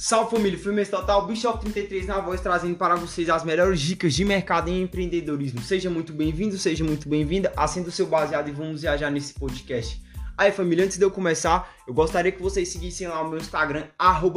[0.00, 4.24] Salve família, Firmeza Total, Bishop 33 na voz, trazendo para vocês as melhores dicas de
[4.24, 5.60] mercado em empreendedorismo.
[5.60, 10.00] Seja muito bem-vindo, seja muito bem-vinda, acenda o seu baseado e vamos viajar nesse podcast.
[10.36, 13.86] Aí família, antes de eu começar, eu gostaria que vocês seguissem lá o meu Instagram,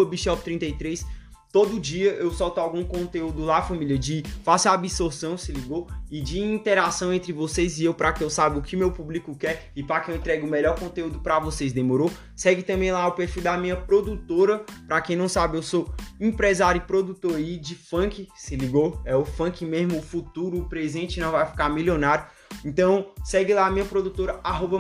[0.09, 1.05] Bishop33,
[1.52, 5.85] Todo dia eu solto algum conteúdo lá, família, de fácil absorção, se ligou?
[6.09, 9.35] E de interação entre vocês e eu para que eu saiba o que meu público
[9.35, 12.09] quer e para que eu entregue o melhor conteúdo para vocês, demorou?
[12.38, 14.63] Segue também lá o perfil da minha produtora.
[14.88, 19.02] Para quem não sabe, eu sou empresário e produtor aí de funk, se ligou?
[19.04, 22.26] É o funk mesmo, o futuro, o presente não vai ficar milionário.
[22.64, 24.72] Então, segue lá a minha produtora, arroba.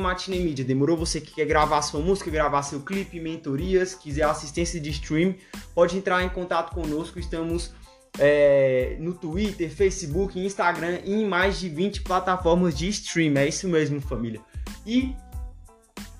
[0.65, 0.97] Demorou?
[0.97, 5.35] Você que quer gravar sua música, gravar seu clipe, mentorias, quiser assistência de stream,
[5.73, 7.19] pode entrar em contato conosco.
[7.19, 7.73] Estamos
[8.19, 13.37] é, no Twitter, Facebook, Instagram e em mais de 20 plataformas de stream.
[13.37, 14.41] É isso mesmo, família.
[14.85, 15.15] E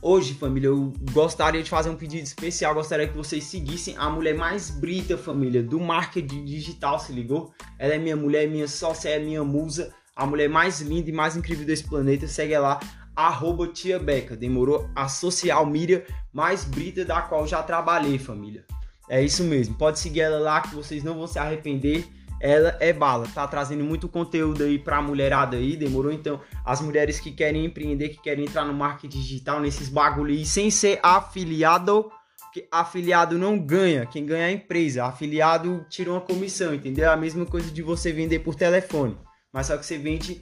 [0.02, 2.74] hoje, família, eu gostaria de fazer um pedido especial.
[2.74, 7.54] Gostaria que vocês seguissem a mulher mais brita, família, do marketing digital, se ligou?
[7.78, 11.36] Ela é minha mulher, minha sócia, é minha musa a mulher mais linda e mais
[11.36, 12.28] incrível desse planeta.
[12.28, 12.80] Segue lá,
[13.16, 14.36] arroba Tia Beca.
[14.36, 18.64] Demorou a social media mais brita da qual já trabalhei, família.
[19.10, 19.74] É isso mesmo.
[19.76, 22.06] Pode seguir ela lá que vocês não vão se arrepender.
[22.40, 26.12] Ela é bala, tá trazendo muito conteúdo aí pra mulherada aí, demorou?
[26.12, 30.44] Então, as mulheres que querem empreender, que querem entrar no marketing digital, nesses bagulho aí,
[30.44, 32.12] sem ser afiliado,
[32.46, 35.06] porque afiliado não ganha, quem ganha é a empresa.
[35.06, 37.06] Afiliado tira uma comissão, entendeu?
[37.06, 39.16] É a mesma coisa de você vender por telefone
[39.52, 40.42] mas só que você vende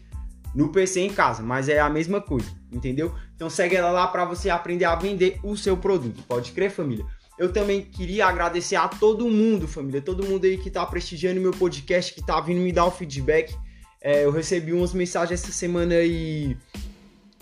[0.54, 3.14] no PC em casa, mas é a mesma coisa, entendeu?
[3.36, 6.24] Então segue ela lá para você aprender a vender o seu produto.
[6.28, 7.06] Pode crer, família.
[7.38, 11.52] Eu também queria agradecer a todo mundo, família, todo mundo aí que tá prestigiando meu
[11.52, 13.56] podcast, que tá vindo me dar o feedback.
[14.02, 16.58] É, eu recebi umas mensagens essa semana aí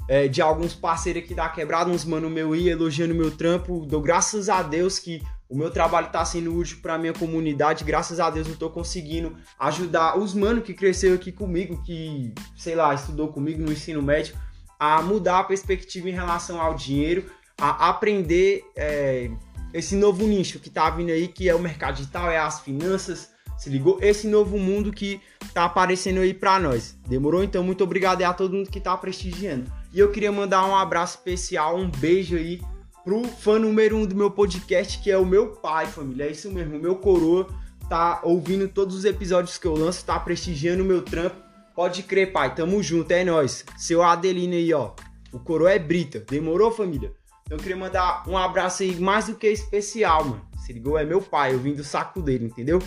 [0.07, 3.85] é, de alguns parceiros aqui da quebrada, uns mano meu aí elogiando meu trampo.
[3.85, 7.83] Dou graças a Deus que o meu trabalho está sendo útil para minha comunidade.
[7.83, 12.75] Graças a Deus eu estou conseguindo ajudar os mano que cresceu aqui comigo, que, sei
[12.75, 14.35] lá, estudou comigo no ensino médio,
[14.79, 17.25] a mudar a perspectiva em relação ao dinheiro,
[17.59, 19.31] a aprender é,
[19.73, 23.31] esse novo nicho que está vindo aí, que é o mercado digital, é as finanças,
[23.57, 23.97] se ligou?
[24.01, 26.95] Esse novo mundo que está aparecendo aí para nós.
[27.07, 27.43] Demorou?
[27.43, 29.71] Então, muito obrigado a todo mundo que está prestigiando.
[29.91, 32.61] E eu queria mandar um abraço especial, um beijo aí
[33.07, 36.25] pro fã número um do meu podcast, que é o meu pai, família.
[36.25, 37.47] É isso mesmo, o meu coroa
[37.87, 41.37] tá ouvindo todos os episódios que eu lanço, tá prestigiando o meu trampo.
[41.73, 43.63] Pode crer, pai, tamo junto, é nóis.
[43.77, 44.91] Seu Adelino aí, ó.
[45.31, 46.19] O coroa é brita.
[46.19, 47.13] Demorou, família?
[47.43, 50.41] Então, eu queria mandar um abraço aí mais do que especial, mano.
[50.57, 50.97] Se ligou?
[50.97, 52.83] É meu pai, eu vim do saco dele, entendeu?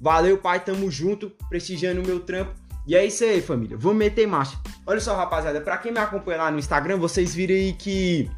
[0.00, 2.52] Valeu, pai, tamo junto, prestigiando o meu trampo.
[2.88, 3.76] E é isso aí, família.
[3.76, 4.58] Vamos meter marcha.
[4.84, 8.28] Olha só, rapaziada, pra quem me acompanha lá no Instagram, vocês viram aí que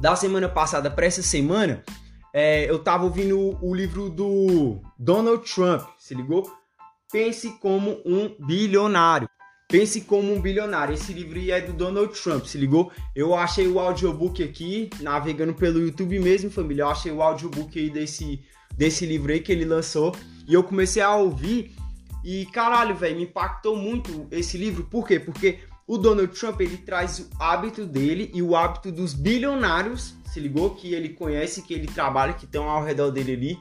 [0.00, 1.84] da semana passada para essa semana,
[2.32, 6.50] é, eu tava ouvindo o, livro do Donald Trump, se ligou?
[7.12, 9.28] Pense como um bilionário.
[9.68, 10.94] Pense como um bilionário.
[10.94, 12.90] Esse livro é do Donald Trump, se ligou?
[13.14, 16.82] Eu achei o audiobook aqui, navegando pelo YouTube mesmo, família.
[16.82, 18.42] Eu achei o audiobook aí desse,
[18.74, 20.16] desse livro aí que ele lançou.
[20.48, 21.74] E eu comecei a ouvir.
[22.24, 24.84] E caralho, velho, me impactou muito esse livro.
[24.84, 25.20] Por quê?
[25.20, 30.38] Porque o Donald Trump ele traz o hábito dele e o hábito dos bilionários, se
[30.38, 30.70] ligou?
[30.70, 33.58] Que ele conhece, que ele trabalha, que estão ao redor dele ali.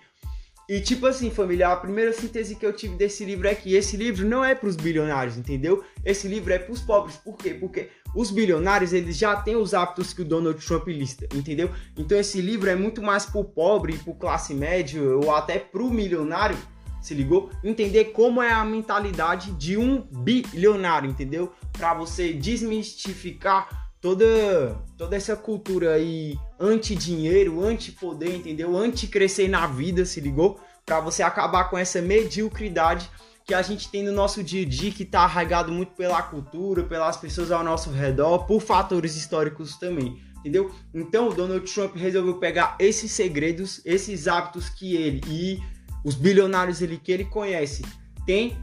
[0.69, 3.97] E tipo assim, família, a primeira síntese que eu tive desse livro é que esse
[3.97, 5.83] livro não é para os bilionários, entendeu?
[6.05, 7.15] Esse livro é para os pobres.
[7.15, 7.55] Por quê?
[7.55, 11.71] Porque os bilionários, eles já têm os hábitos que o Donald Trump lista, entendeu?
[11.97, 15.81] Então esse livro é muito mais para o pobre, para classe média ou até para
[15.81, 16.59] o milionário
[17.01, 17.49] se ligou?
[17.63, 21.51] Entender como é a mentalidade de um bilionário, entendeu?
[21.73, 28.77] Para você desmistificar toda toda essa cultura aí anti-dinheiro, anti-poder, entendeu?
[28.77, 30.59] Anti-crescer na vida, se ligou?
[30.85, 33.09] Para você acabar com essa mediocridade
[33.45, 36.83] que a gente tem no nosso dia a dia, que está arraigado muito pela cultura,
[36.83, 40.71] pelas pessoas ao nosso redor, por fatores históricos também, entendeu?
[40.93, 45.59] Então o Donald Trump resolveu pegar esses segredos, esses hábitos que ele e
[46.03, 47.83] os bilionários ele, que ele conhece,
[48.25, 48.57] tem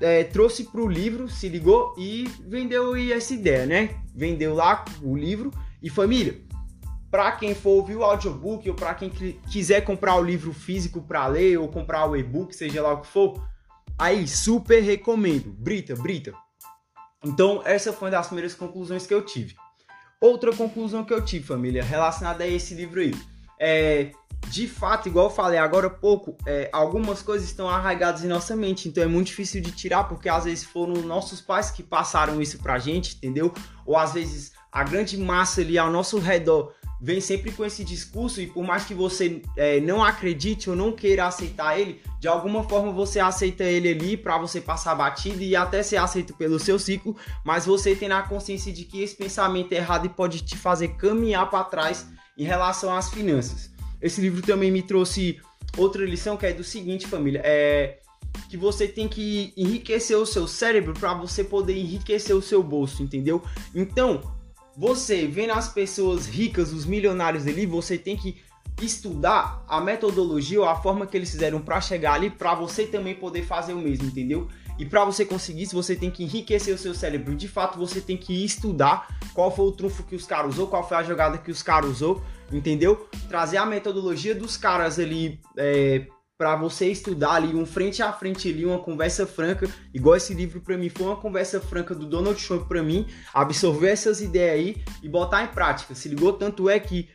[0.00, 4.00] é, trouxe para o livro, se ligou e vendeu essa ideia, né?
[4.14, 5.50] Vendeu lá o livro
[5.82, 6.40] e família.
[7.10, 9.10] Para quem for ouvir o audiobook ou para quem
[9.50, 13.08] quiser comprar o livro físico para ler ou comprar o e-book, seja lá o que
[13.08, 13.42] for,
[13.98, 15.52] aí super recomendo.
[15.52, 16.32] Brita, Brita.
[17.22, 19.54] Então, essa foi uma das primeiras conclusões que eu tive.
[20.20, 23.12] Outra conclusão que eu tive, família, relacionada a esse livro aí.
[23.58, 24.12] É,
[24.48, 28.56] de fato, igual eu falei agora há pouco, é, algumas coisas estão arraigadas em nossa
[28.56, 32.40] mente, então é muito difícil de tirar, porque às vezes foram nossos pais que passaram
[32.40, 33.52] isso pra gente, entendeu?
[33.86, 38.40] Ou às vezes a grande massa ali ao nosso redor vem sempre com esse discurso
[38.40, 42.62] e por mais que você é, não acredite ou não queira aceitar ele, de alguma
[42.68, 46.78] forma você aceita ele ali para você passar batido e até ser aceito pelo seu
[46.78, 50.56] ciclo, mas você tem a consciência de que esse pensamento é errado e pode te
[50.56, 53.70] fazer caminhar para trás em relação às finanças.
[54.00, 55.40] Esse livro também me trouxe
[55.76, 57.98] outra lição que é do seguinte, família, é
[58.48, 63.02] que você tem que enriquecer o seu cérebro para você poder enriquecer o seu bolso,
[63.02, 63.42] entendeu?
[63.74, 64.20] Então,
[64.76, 68.36] você vendo as pessoas ricas, os milionários ali, você tem que
[68.80, 73.14] estudar a metodologia ou a forma que eles fizeram para chegar ali, para você também
[73.14, 74.48] poder fazer o mesmo, entendeu?
[74.78, 77.34] E para você conseguir isso, você tem que enriquecer o seu cérebro.
[77.36, 80.88] De fato, você tem que estudar qual foi o trunfo que os caras usou, qual
[80.88, 83.08] foi a jogada que os caras usou, entendeu?
[83.28, 86.06] Trazer a metodologia dos caras ali é,
[86.40, 90.60] para você estudar ali um frente a frente ali, uma conversa franca, igual esse livro
[90.62, 94.84] para mim foi uma conversa franca do Donald Trump para mim, absorver essas ideias aí
[95.02, 95.94] e botar em prática.
[95.94, 97.10] Se ligou tanto é que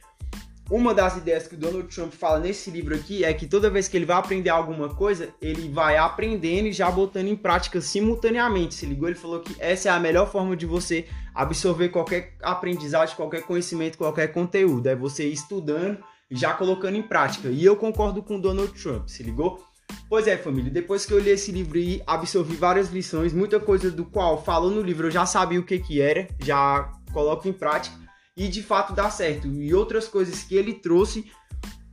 [0.70, 3.88] uma das ideias que o Donald Trump fala nesse livro aqui é que toda vez
[3.88, 8.74] que ele vai aprender alguma coisa, ele vai aprendendo e já botando em prática simultaneamente.
[8.74, 9.08] Se ligou?
[9.08, 13.98] Ele falou que essa é a melhor forma de você absorver qualquer aprendizagem, qualquer conhecimento,
[13.98, 14.88] qualquer conteúdo.
[14.88, 16.00] É você estudando
[16.32, 17.50] já colocando em prática.
[17.50, 19.64] E eu concordo com Donald Trump, se ligou?
[20.10, 23.92] Pois é, família, depois que eu li esse livro e absorvi várias lições, muita coisa
[23.92, 27.54] do qual falou no livro eu já sabia o que que era, já coloco em
[27.54, 28.05] prática
[28.36, 29.48] e de fato dá certo.
[29.48, 31.32] E outras coisas que ele trouxe,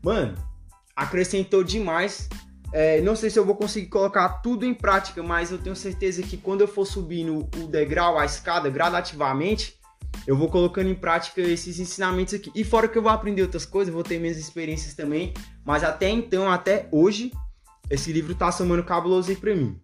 [0.03, 0.37] mano,
[0.97, 2.29] acrescentou demais.
[2.73, 6.23] É, não sei se eu vou conseguir colocar tudo em prática, mas eu tenho certeza
[6.23, 9.79] que quando eu for subindo o degrau, a escada gradativamente,
[10.27, 12.51] eu vou colocando em prática esses ensinamentos aqui.
[12.55, 15.35] E fora que eu vou aprender outras coisas, vou ter minhas experiências também.
[15.65, 17.31] Mas até então, até hoje,
[17.91, 19.79] esse livro tá somando cabuloso aí pra mim.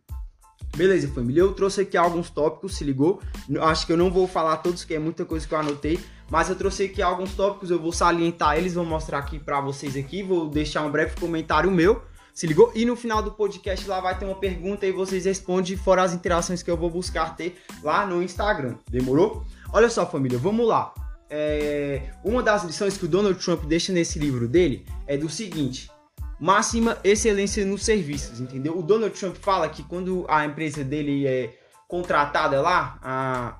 [0.76, 1.40] Beleza, família.
[1.40, 3.20] Eu trouxe aqui alguns tópicos, se ligou?
[3.62, 5.98] Acho que eu não vou falar todos, que é muita coisa que eu anotei.
[6.30, 9.96] Mas eu trouxe aqui alguns tópicos, eu vou salientar eles, vou mostrar aqui para vocês
[9.96, 10.22] aqui.
[10.22, 12.02] Vou deixar um breve comentário meu,
[12.34, 12.70] se ligou?
[12.74, 16.12] E no final do podcast lá vai ter uma pergunta e vocês respondem, fora as
[16.12, 18.74] interações que eu vou buscar ter lá no Instagram.
[18.90, 19.44] Demorou?
[19.72, 20.92] Olha só, família, vamos lá.
[21.30, 25.90] É, uma das lições que o Donald Trump deixa nesse livro dele é do seguinte:
[26.38, 28.78] máxima excelência nos serviços, entendeu?
[28.78, 31.54] O Donald Trump fala que quando a empresa dele é
[31.86, 33.56] contratada lá, a,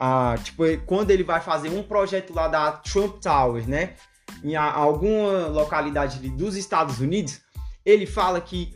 [0.00, 3.94] a, tipo, quando ele vai fazer um projeto lá da Trump Towers, né,
[4.42, 7.40] em a, alguma localidade dos Estados Unidos,
[7.84, 8.74] ele fala que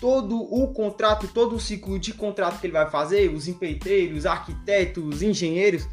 [0.00, 5.20] todo o contrato, todo o ciclo de contrato que ele vai fazer, os empreiteiros, arquitetos,
[5.20, 5.86] engenheiros,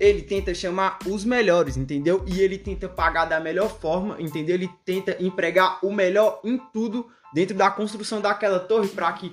[0.00, 2.24] ele tenta chamar os melhores, entendeu?
[2.26, 4.54] E ele tenta pagar da melhor forma, entendeu?
[4.54, 9.30] Ele tenta empregar o melhor em tudo dentro da construção daquela torre para que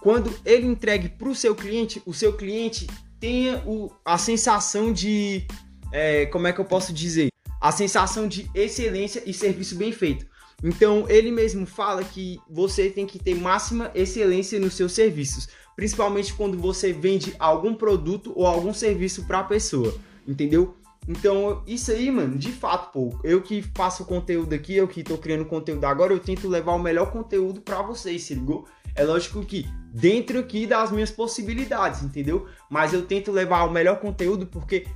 [0.00, 2.86] quando ele entregue para o seu cliente, o seu cliente
[3.22, 5.46] tenha o, a sensação de,
[5.92, 7.28] é, como é que eu posso dizer?
[7.60, 10.26] A sensação de excelência e serviço bem feito.
[10.60, 16.34] Então, ele mesmo fala que você tem que ter máxima excelência nos seus serviços, principalmente
[16.34, 19.94] quando você vende algum produto ou algum serviço para a pessoa,
[20.26, 20.74] entendeu?
[21.06, 25.16] Então, isso aí, mano, de fato, pô, eu que faço conteúdo aqui, eu que tô
[25.16, 28.66] criando conteúdo agora, eu tento levar o melhor conteúdo para vocês, se ligou?
[28.94, 32.46] É lógico que dentro aqui das minhas possibilidades, entendeu?
[32.70, 34.86] Mas eu tento levar o melhor conteúdo porque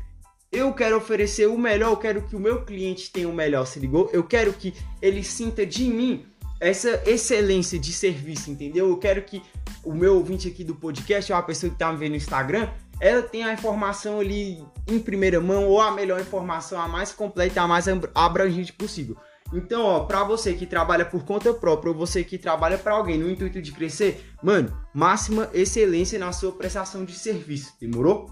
[0.52, 3.78] eu quero oferecer o melhor, eu quero que o meu cliente tenha o melhor, se
[3.78, 4.08] ligou?
[4.12, 6.24] Eu quero que ele sinta de mim
[6.60, 8.88] essa excelência de serviço, entendeu?
[8.88, 9.42] Eu quero que
[9.84, 12.70] o meu ouvinte aqui do podcast, ou a pessoa que tá me vendo no Instagram,
[12.98, 17.60] ela tenha a informação ali em primeira mão, ou a melhor informação, a mais completa,
[17.60, 19.16] a mais abrangente possível.
[19.52, 23.18] Então, ó, pra você que trabalha por conta própria, ou você que trabalha para alguém
[23.18, 28.28] no intuito de crescer, mano, máxima excelência na sua prestação de serviço, demorou?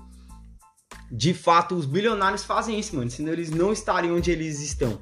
[1.10, 5.00] de fato os bilionários fazem isso, mano, senão eles não estariam onde eles estão.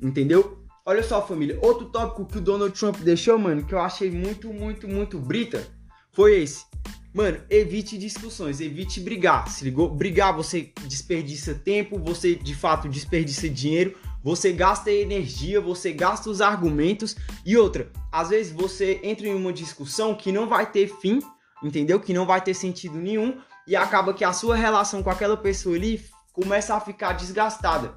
[0.00, 0.64] Entendeu?
[0.86, 4.52] Olha só, família, outro tópico que o Donald Trump deixou, mano, que eu achei muito,
[4.52, 5.66] muito, muito brita,
[6.12, 6.64] foi esse.
[7.12, 9.88] Mano, evite discussões, evite brigar, se ligou?
[9.88, 16.40] Brigar você desperdiça tempo, você de fato desperdiça dinheiro, você gasta energia, você gasta os
[16.40, 17.14] argumentos
[17.44, 21.20] e outra, às vezes você entra em uma discussão que não vai ter fim,
[21.62, 22.00] entendeu?
[22.00, 25.76] Que não vai ter sentido nenhum, e acaba que a sua relação com aquela pessoa
[25.76, 26.02] ali
[26.32, 27.96] começa a ficar desgastada.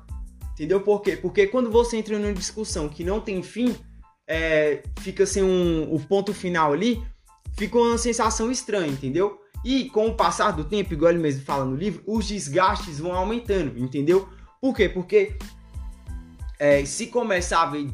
[0.52, 1.16] Entendeu por quê?
[1.16, 3.74] Porque quando você entra numa discussão que não tem fim,
[4.28, 7.02] é, fica sem um, o ponto final ali,
[7.58, 9.40] fica uma sensação estranha, entendeu?
[9.64, 13.14] E com o passar do tempo, igual ele mesmo fala no livro, os desgastes vão
[13.14, 14.28] aumentando, entendeu?
[14.60, 14.90] Por quê?
[14.90, 15.38] Porque
[16.60, 17.86] é, se começar a haver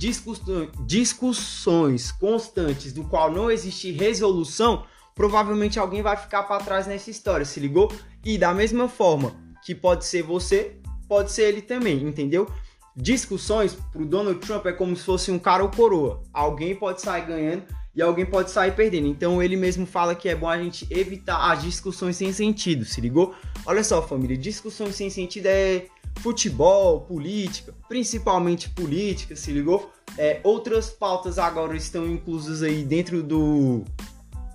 [0.85, 7.45] discussões, constantes do qual não existe resolução, provavelmente alguém vai ficar para trás nessa história,
[7.45, 7.91] se ligou?
[8.23, 10.77] E da mesma forma que pode ser você,
[11.07, 12.47] pode ser ele também, entendeu?
[12.95, 16.21] discussões pro Donald Trump é como se fosse um cara ou coroa.
[16.31, 17.63] Alguém pode sair ganhando
[17.95, 19.07] e alguém pode sair perdendo.
[19.07, 22.99] Então ele mesmo fala que é bom a gente evitar as discussões sem sentido, se
[22.99, 23.35] ligou?
[23.65, 25.85] Olha só, família, discussões sem sentido é
[26.19, 29.91] futebol, política, principalmente política, se ligou?
[30.17, 33.83] É, outras pautas agora estão inclusas aí dentro do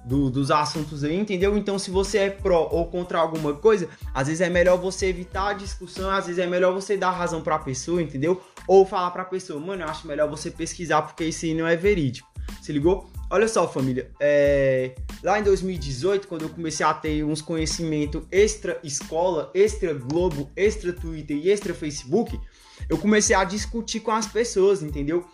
[0.09, 1.55] do, dos assuntos aí, entendeu?
[1.59, 5.49] Então, se você é pró ou contra alguma coisa, às vezes é melhor você evitar
[5.49, 8.41] a discussão, às vezes é melhor você dar razão pra pessoa, entendeu?
[8.67, 11.77] Ou falar pra pessoa, mano, eu acho melhor você pesquisar porque isso aí não é
[11.77, 12.27] verídico.
[12.63, 13.11] Se ligou?
[13.31, 14.95] Olha só, família, é...
[15.23, 20.93] lá em 2018, quando eu comecei a ter uns conhecimentos extra escola, extra Globo, extra
[20.93, 22.41] Twitter e extra Facebook,
[22.89, 25.27] eu comecei a discutir com as pessoas, entendeu?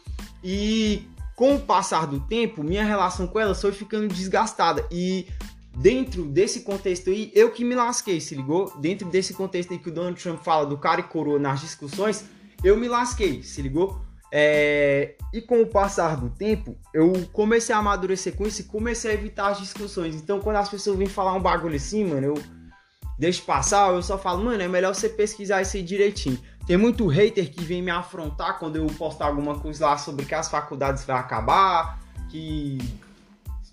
[0.43, 4.85] E com o passar do tempo, minha relação com elas foi ficando desgastada.
[4.91, 5.29] E
[5.77, 8.73] dentro desse contexto aí, eu que me lasquei, se ligou?
[8.79, 12.25] Dentro desse contexto aí que o Donald Trump fala do cara e coroa nas discussões,
[12.63, 14.01] eu me lasquei, se ligou?
[14.37, 15.15] É...
[15.33, 19.15] E com o passar do tempo, eu comecei a amadurecer com isso e comecei a
[19.15, 20.17] evitar as discussões.
[20.17, 22.43] Então, quando as pessoas vêm falar um bagulho assim, mano, eu
[23.17, 26.37] deixo passar, eu só falo, mano, é melhor você pesquisar isso aí direitinho.
[26.67, 30.35] Tem muito hater que vem me afrontar quando eu postar alguma coisa lá sobre que
[30.35, 32.79] as faculdades vão acabar, que.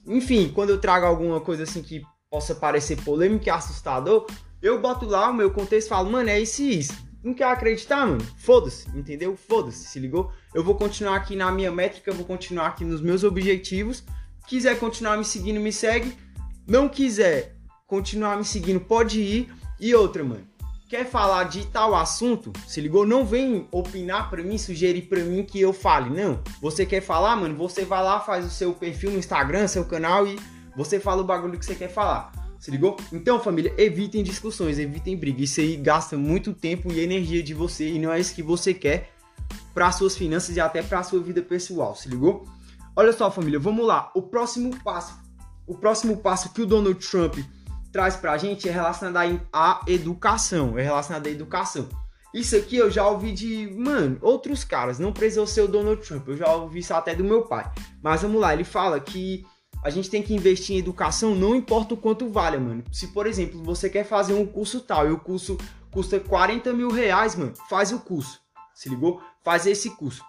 [0.05, 4.27] Enfim, quando eu trago alguma coisa assim que possa parecer polêmico e assustador,
[4.61, 7.10] eu boto lá o meu contexto e falo, mano, é isso e isso.
[7.23, 8.21] Não quer acreditar, mano?
[8.37, 9.35] Foda-se, entendeu?
[9.35, 10.31] Foda-se, se ligou?
[10.53, 14.03] Eu vou continuar aqui na minha métrica, vou continuar aqui nos meus objetivos.
[14.47, 16.17] Quiser continuar me seguindo, me segue.
[16.67, 19.53] Não quiser continuar me seguindo, pode ir.
[19.79, 20.51] E outra, mano
[20.91, 23.07] quer falar de tal assunto, se ligou?
[23.07, 26.43] Não vem opinar para mim, sugerir para mim que eu fale, não.
[26.61, 27.55] Você quer falar, mano?
[27.55, 30.37] Você vai lá, faz o seu perfil no Instagram, seu canal e
[30.75, 32.33] você fala o bagulho que você quer falar.
[32.61, 32.95] Se ligou?
[33.11, 35.41] Então, família, evitem discussões, evitem briga.
[35.41, 38.71] Isso aí gasta muito tempo e energia de você e não é isso que você
[38.71, 39.09] quer
[39.73, 41.95] para suas finanças e até para sua vida pessoal.
[41.95, 42.47] Se ligou?
[42.95, 44.11] Olha só, família, vamos lá.
[44.13, 45.17] O próximo passo,
[45.65, 47.39] o próximo passo que o Donald Trump
[47.91, 51.89] traz pra gente é relacionado à educação, é relacionado à educação.
[52.31, 56.27] Isso aqui eu já ouvi de, mano, outros caras, não precisou ser o Donald Trump,
[56.27, 57.71] eu já ouvi isso até do meu pai.
[58.03, 59.43] Mas vamos lá, ele fala que
[59.83, 62.83] a gente tem que investir em educação, não importa o quanto vale, mano.
[62.91, 65.57] Se, por exemplo, você quer fazer um curso tal e o curso
[65.89, 68.39] custa 40 mil reais, mano, faz o curso.
[68.73, 69.21] Se ligou?
[69.43, 70.23] Faz esse curso.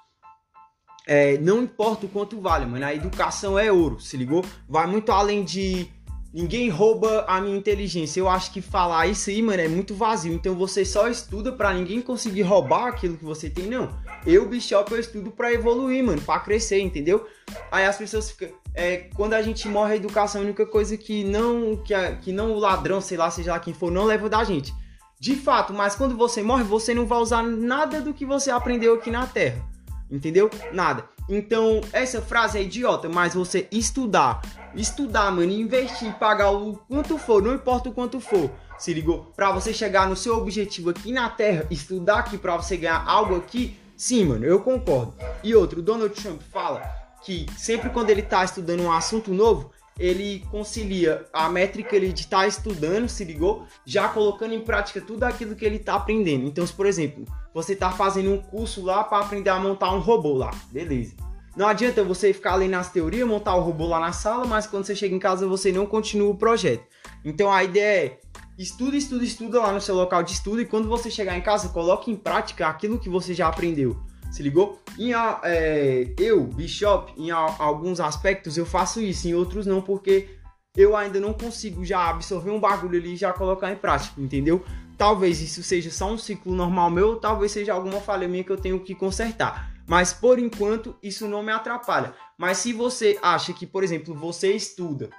[1.06, 2.84] É, não importa o quanto vale, mano.
[2.84, 4.44] A educação é ouro, se ligou?
[4.68, 5.90] Vai muito além de
[6.32, 8.18] Ninguém rouba a minha inteligência.
[8.18, 10.32] Eu acho que falar isso aí, mano, é muito vazio.
[10.32, 13.94] Então você só estuda para ninguém conseguir roubar aquilo que você tem, não.
[14.24, 17.26] Eu, Bishop, eu estudo para evoluir, mano, para crescer, entendeu?
[17.70, 18.48] Aí as pessoas ficam.
[18.74, 22.16] É, quando a gente morre, a educação é a única coisa que não, que, a,
[22.16, 24.72] que não o ladrão, sei lá, seja lá quem for, não leva da gente.
[25.20, 28.94] De fato, mas quando você morre, você não vai usar nada do que você aprendeu
[28.94, 29.62] aqui na Terra.
[30.10, 30.50] Entendeu?
[30.72, 31.04] Nada.
[31.28, 34.42] Então, essa frase é idiota, mas você estudar,
[34.74, 39.32] estudar, mano, investir, pagar o quanto for, não importa o quanto for, se ligou?
[39.36, 43.36] Pra você chegar no seu objetivo aqui na Terra, estudar aqui pra você ganhar algo
[43.36, 45.14] aqui, sim, mano, eu concordo.
[45.42, 46.82] E outro, o Donald Trump fala
[47.24, 52.38] que sempre quando ele tá estudando um assunto novo, ele concilia a métrica de estar
[52.38, 53.66] tá estudando, se ligou?
[53.84, 56.46] Já colocando em prática tudo aquilo que ele está aprendendo.
[56.46, 60.00] Então, se por exemplo, você está fazendo um curso lá para aprender a montar um
[60.00, 61.14] robô lá, beleza.
[61.54, 64.86] Não adianta você ficar ali nas teorias, montar o robô lá na sala, mas quando
[64.86, 66.84] você chega em casa você não continua o projeto.
[67.22, 68.18] Então a ideia é
[68.62, 71.68] estuda, estuda, estuda lá no seu local de estudo e quando você chegar em casa,
[71.68, 73.96] coloque em prática aquilo que você já aprendeu.
[74.30, 74.80] Se ligou?
[74.98, 80.28] Em, é, eu, Bishop, em alguns aspectos eu faço isso, em outros não, porque
[80.74, 84.64] eu ainda não consigo já absorver um bagulho ali e já colocar em prática, entendeu?
[84.96, 88.56] Talvez isso seja só um ciclo normal meu, talvez seja alguma falha minha que eu
[88.56, 89.70] tenho que consertar.
[89.86, 92.14] Mas por enquanto isso não me atrapalha.
[92.38, 95.10] Mas se você acha que, por exemplo, você estuda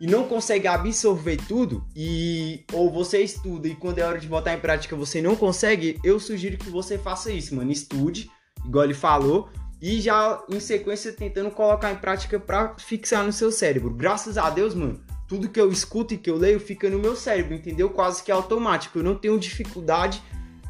[0.00, 4.52] e não consegue absorver tudo e ou você estuda e quando é hora de botar
[4.52, 7.72] em prática você não consegue, eu sugiro que você faça isso, mano.
[7.72, 8.30] Estude,
[8.64, 9.48] igual ele falou,
[9.80, 13.90] e já em sequência tentando colocar em prática para fixar no seu cérebro.
[13.90, 17.16] Graças a Deus, mano, tudo que eu escuto e que eu leio fica no meu
[17.16, 17.90] cérebro, entendeu?
[17.90, 18.98] Quase que automático.
[18.98, 20.22] Eu não tenho dificuldade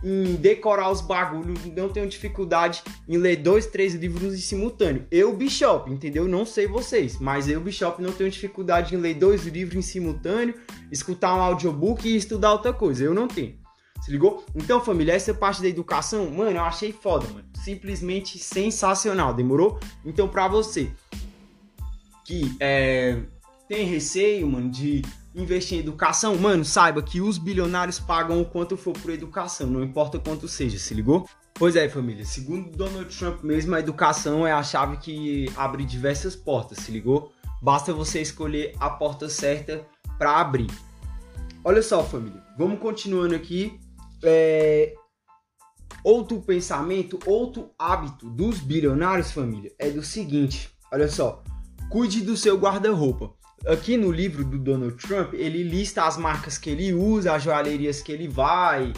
[0.03, 5.07] em decorar os bagulhos, não tenho dificuldade em ler dois, três livros em simultâneo.
[5.11, 6.29] Eu, Bishop, entendeu?
[6.29, 10.55] Não sei vocês, mas eu, Bishop, não tenho dificuldade em ler dois livros em simultâneo,
[10.91, 13.05] escutar um audiobook e estudar outra coisa.
[13.05, 13.59] Eu não tenho.
[14.03, 14.45] Se ligou?
[14.55, 17.47] Então, família, essa parte da educação, mano, eu achei foda, mano.
[17.65, 19.81] Simplesmente sensacional, demorou?
[20.05, 20.91] Então, pra você
[22.25, 23.21] que é,
[23.69, 25.03] tem receio, mano, de
[25.37, 29.85] investir em educação, mano, saiba que os bilionários pagam o quanto for por educação, não
[29.85, 31.29] importa quanto seja, se ligou?
[31.55, 32.25] Pois é, família.
[32.25, 37.33] Segundo Donald Trump mesmo, a educação é a chave que abre diversas portas, se ligou?
[37.63, 39.87] Basta você escolher a porta certa
[40.19, 40.71] para abrir.
[41.63, 42.43] Olha só, família.
[42.59, 43.79] Vamos continuando aqui.
[44.23, 44.95] É...
[46.05, 51.43] Outro pensamento, outro hábito dos bilionários, família, é do seguinte: olha só,
[51.91, 53.36] cuide do seu guarda-roupa.
[53.65, 58.01] Aqui no livro do Donald Trump, ele lista as marcas que ele usa, as joalherias
[58.01, 58.93] que ele vai,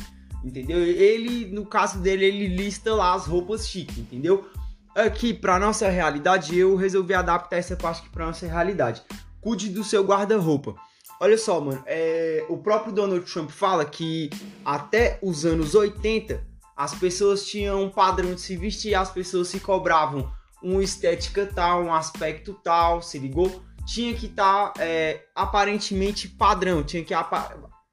[0.44, 0.78] entendeu?
[0.78, 4.48] Ele, no caso dele, ele lista lá as roupas chiques, entendeu?
[4.94, 9.02] Aqui, para nossa realidade, eu resolvi adaptar essa parte aqui para nossa realidade.
[9.40, 10.74] Cuide do seu guarda-roupa.
[11.20, 12.44] Olha só, mano, é...
[12.48, 14.28] o próprio Donald Trump fala que
[14.64, 16.46] até os anos 80
[16.76, 20.30] as pessoas tinham um padrão de se vestir, as pessoas se cobravam
[20.62, 23.62] uma estética tal, um aspecto tal, se ligou?
[23.88, 27.14] Tinha que estar tá, é, aparentemente padrão, tinha que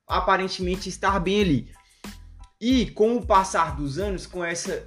[0.07, 1.71] aparentemente estar bem ali.
[2.59, 4.83] E com o passar dos anos, com essa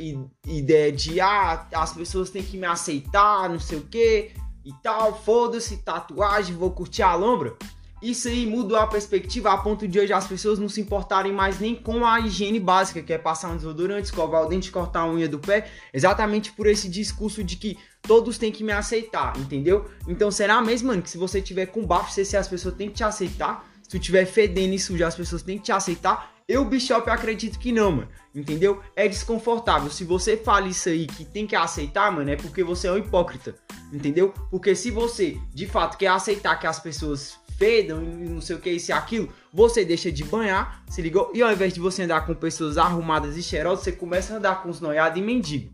[0.46, 4.32] ideia de ah, as pessoas têm que me aceitar, não sei o que
[4.64, 7.56] e tal, foda-se, tatuagem, vou curtir a lombra
[8.00, 11.58] isso aí mudou a perspectiva a ponto de hoje as pessoas não se importarem mais
[11.58, 15.10] nem com a higiene básica, que é passar um desodorante, escovar o dente, cortar a
[15.10, 19.90] unha do pé, exatamente por esse discurso de que todos têm que me aceitar, entendeu?
[20.06, 22.94] Então será mesmo, mano, que se você tiver com bafo, se as pessoas têm que
[22.94, 23.68] te aceitar?
[23.82, 26.37] Se tu tiver fedendo e sujo, as pessoas têm que te aceitar?
[26.48, 28.08] Eu, Bishop, acredito que não, mano.
[28.34, 28.80] Entendeu?
[28.96, 29.90] É desconfortável.
[29.90, 32.96] Se você fala isso aí que tem que aceitar, mano, é porque você é um
[32.96, 33.54] hipócrita.
[33.92, 34.32] Entendeu?
[34.50, 38.60] Porque se você, de fato, quer aceitar que as pessoas fedam e não sei o
[38.60, 41.30] que, isso e aquilo, você deixa de banhar, se ligou?
[41.34, 44.62] E ao invés de você andar com pessoas arrumadas e cheirosas, você começa a andar
[44.62, 45.70] com os noiados e mendigo,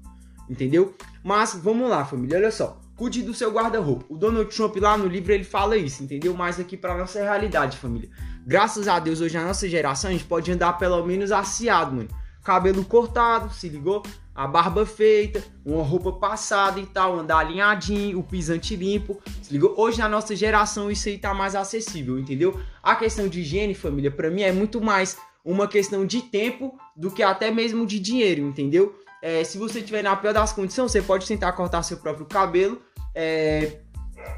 [0.48, 0.94] entendeu?
[1.22, 2.80] Mas vamos lá, família, olha só.
[2.96, 4.06] Cuide do seu guarda-roupa.
[4.08, 6.32] O Donald Trump lá no livro ele fala isso, entendeu?
[6.32, 8.08] Mas aqui para nossa realidade, família.
[8.46, 12.08] Graças a Deus, hoje a nossa geração a gente pode andar pelo menos aciado, mano.
[12.42, 14.02] Cabelo cortado, se ligou?
[14.34, 19.22] a barba feita, uma roupa passada e tal, andar alinhadinho, o pisante limpo.
[19.40, 19.74] Se ligou?
[19.76, 22.58] Hoje na nossa geração isso aí tá mais acessível, entendeu?
[22.82, 27.10] A questão de higiene, família, para mim é muito mais uma questão de tempo do
[27.10, 28.98] que até mesmo de dinheiro, entendeu?
[29.22, 32.82] É, se você tiver na pior das condições, você pode tentar cortar seu próprio cabelo.
[33.14, 33.83] É,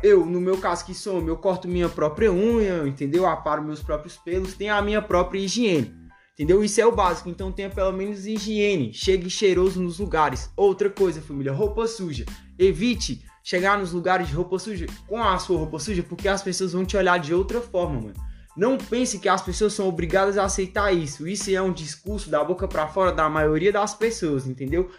[0.02, 3.26] eu, no meu caso que sou, eu corto minha própria unha, entendeu?
[3.26, 5.94] Aparo meus próprios pelos, tenho a minha própria higiene.
[6.34, 6.62] Entendeu?
[6.62, 7.30] Isso é o básico.
[7.30, 8.92] Então tenha pelo menos higiene.
[8.92, 10.50] Chegue cheiroso nos lugares.
[10.54, 12.26] Outra coisa, família, roupa suja.
[12.58, 16.72] Evite chegar nos lugares de roupa suja com a sua roupa suja, porque as pessoas
[16.72, 18.26] vão te olhar de outra forma, mano.
[18.56, 21.28] Não pense que as pessoas são obrigadas a aceitar isso.
[21.28, 24.90] Isso é um discurso da boca para fora da maioria das pessoas, entendeu?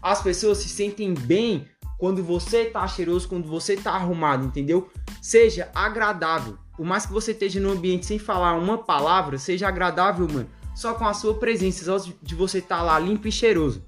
[0.00, 1.66] As pessoas se sentem bem
[2.00, 4.90] quando você tá cheiroso, quando você tá arrumado, entendeu?
[5.22, 6.58] Seja agradável.
[6.76, 10.48] Por mais que você esteja no ambiente sem falar uma palavra, seja agradável, mano
[10.80, 13.84] só com a sua presença, só de você estar tá lá limpo e cheiroso.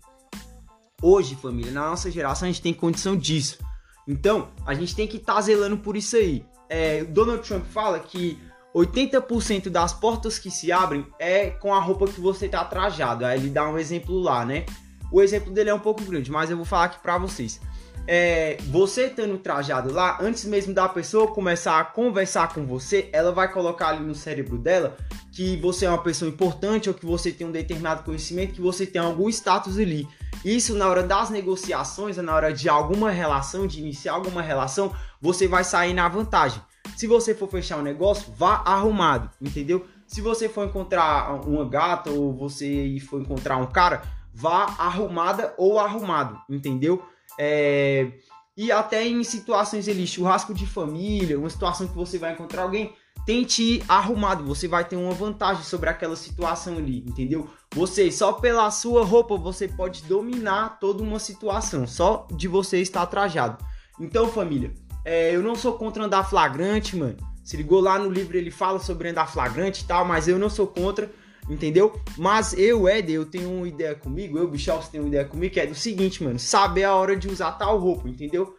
[1.00, 3.58] Hoje, família, na nossa geração a gente tem condição disso.
[4.06, 6.44] Então, a gente tem que estar tá zelando por isso aí.
[6.68, 8.38] É, Donald Trump fala que
[8.74, 13.24] 80% das portas que se abrem é com a roupa que você está trajado.
[13.24, 14.66] Aí ele dá um exemplo lá, né?
[15.10, 17.60] O exemplo dele é um pouco grande, mas eu vou falar aqui para vocês
[18.06, 23.32] é, você estando trajado lá, antes mesmo da pessoa começar a conversar com você, ela
[23.32, 24.96] vai colocar ali no cérebro dela
[25.30, 28.84] que você é uma pessoa importante ou que você tem um determinado conhecimento, que você
[28.84, 30.06] tem algum status ali.
[30.44, 35.46] Isso na hora das negociações, na hora de alguma relação, de iniciar alguma relação, você
[35.46, 36.60] vai sair na vantagem.
[36.96, 39.86] Se você for fechar um negócio, vá arrumado, entendeu?
[40.06, 44.02] Se você for encontrar uma gata ou você for encontrar um cara,
[44.34, 47.02] vá arrumada ou arrumado, entendeu?
[47.38, 48.12] É,
[48.56, 52.92] e até em situações ali, churrasco de família, uma situação que você vai encontrar alguém,
[53.24, 57.48] tente ir arrumado, você vai ter uma vantagem sobre aquela situação ali, entendeu?
[57.74, 63.06] Você, só pela sua roupa, você pode dominar toda uma situação, só de você estar
[63.06, 63.64] trajado.
[63.98, 67.16] Então, família, é, eu não sou contra andar flagrante, mano.
[67.42, 70.48] Se ligou lá no livro, ele fala sobre andar flagrante e tal, mas eu não
[70.48, 71.10] sou contra
[71.48, 72.00] entendeu?
[72.16, 75.60] Mas eu, Eder, eu tenho uma ideia comigo, eu, Bichals, tenho uma ideia comigo, que
[75.60, 78.54] é do seguinte, mano, saber a hora de usar tal roupa, entendeu?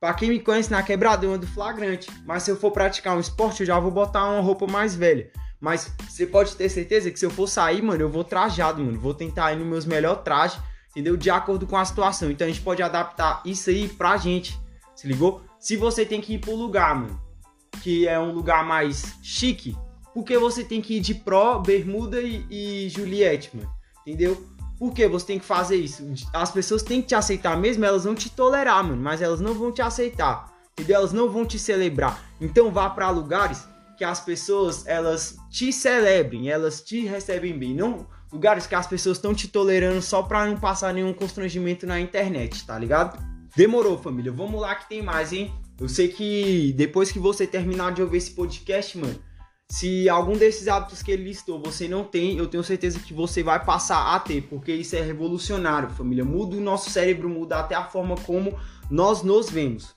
[0.00, 3.20] Pra quem me conhece na quebrada, eu ando flagrante, mas se eu for praticar um
[3.20, 5.30] esporte, eu já vou botar uma roupa mais velha.
[5.60, 8.98] Mas você pode ter certeza que se eu for sair, mano, eu vou trajado, mano,
[8.98, 10.58] vou tentar ir nos meus melhores trajes,
[10.90, 11.18] entendeu?
[11.18, 12.30] De acordo com a situação.
[12.30, 14.58] Então a gente pode adaptar isso aí pra gente,
[14.96, 15.42] se ligou?
[15.58, 17.20] Se você tem que ir pro lugar, mano,
[17.82, 19.76] que é um lugar mais chique,
[20.14, 23.70] porque você tem que ir de Pro, Bermuda e, e Juliette, mano.
[24.06, 24.44] Entendeu?
[24.78, 26.02] Por que você tem que fazer isso?
[26.32, 29.54] As pessoas têm que te aceitar mesmo, elas vão te tolerar, mano, mas elas não
[29.54, 30.50] vão te aceitar.
[30.72, 30.96] Entendeu?
[30.96, 32.32] Elas não vão te celebrar.
[32.40, 33.68] Então vá para lugares
[33.98, 39.18] que as pessoas elas te celebrem, elas te recebem bem, não lugares que as pessoas
[39.18, 43.22] estão te tolerando só para não passar nenhum constrangimento na internet, tá ligado?
[43.56, 44.30] Demorou, família.
[44.30, 45.52] Vamos lá que tem mais, hein?
[45.78, 49.18] Eu sei que depois que você terminar de ouvir esse podcast, mano,
[49.70, 53.40] se algum desses hábitos que ele listou você não tem, eu tenho certeza que você
[53.40, 56.24] vai passar a ter, porque isso é revolucionário, família.
[56.24, 58.58] Muda o nosso cérebro, muda até a forma como
[58.90, 59.94] nós nos vemos.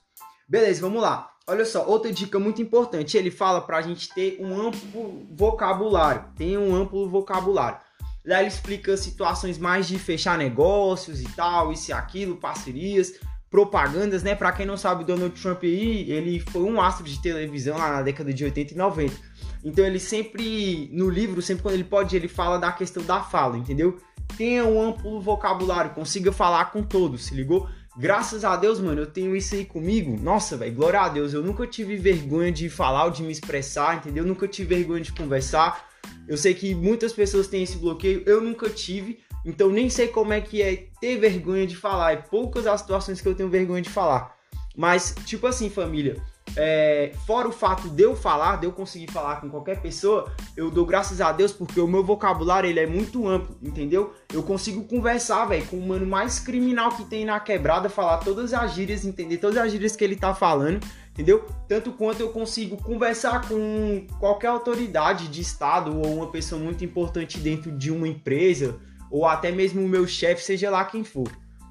[0.48, 1.28] Beleza, vamos lá.
[1.46, 3.16] Olha só, outra dica muito importante.
[3.16, 6.24] Ele fala pra gente ter um amplo vocabulário.
[6.36, 7.78] Tem um amplo vocabulário.
[8.24, 13.14] Lá ele explica situações mais de fechar negócios e tal, isso e aquilo, parcerias,
[13.50, 14.34] propagandas, né?
[14.34, 18.02] Pra quem não sabe, Donald Trump aí, ele foi um astro de televisão lá na
[18.02, 19.33] década de 80 e 90
[19.64, 23.56] então ele sempre, no livro, sempre quando ele pode, ele fala da questão da fala,
[23.56, 23.96] entendeu?
[24.36, 27.68] Tenha um amplo vocabulário, consiga falar com todos, se ligou?
[27.96, 30.18] Graças a Deus, mano, eu tenho isso aí comigo.
[30.20, 31.32] Nossa, velho, glória a Deus.
[31.32, 34.24] Eu nunca tive vergonha de falar ou de me expressar, entendeu?
[34.24, 35.88] Eu nunca tive vergonha de conversar.
[36.26, 39.20] Eu sei que muitas pessoas têm esse bloqueio, eu nunca tive.
[39.44, 42.12] Então nem sei como é que é ter vergonha de falar.
[42.12, 44.34] É poucas as situações que eu tenho vergonha de falar.
[44.76, 46.20] Mas, tipo assim, família,
[46.56, 50.70] é, fora o fato de eu falar, de eu conseguir falar com qualquer pessoa, eu
[50.70, 54.14] dou graças a Deus porque o meu vocabulário ele é muito amplo, entendeu?
[54.32, 58.54] Eu consigo conversar, velho, com o mano mais criminal que tem na quebrada, falar todas
[58.54, 60.80] as gírias, entender todas as gírias que ele tá falando,
[61.10, 61.44] entendeu?
[61.66, 67.38] Tanto quanto eu consigo conversar com qualquer autoridade de estado ou uma pessoa muito importante
[67.38, 68.78] dentro de uma empresa,
[69.10, 71.28] ou até mesmo o meu chefe, seja lá quem for.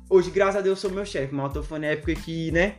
[0.09, 2.75] Hoje, graças a Deus, sou meu chefe, mas eu tô falando época que, né?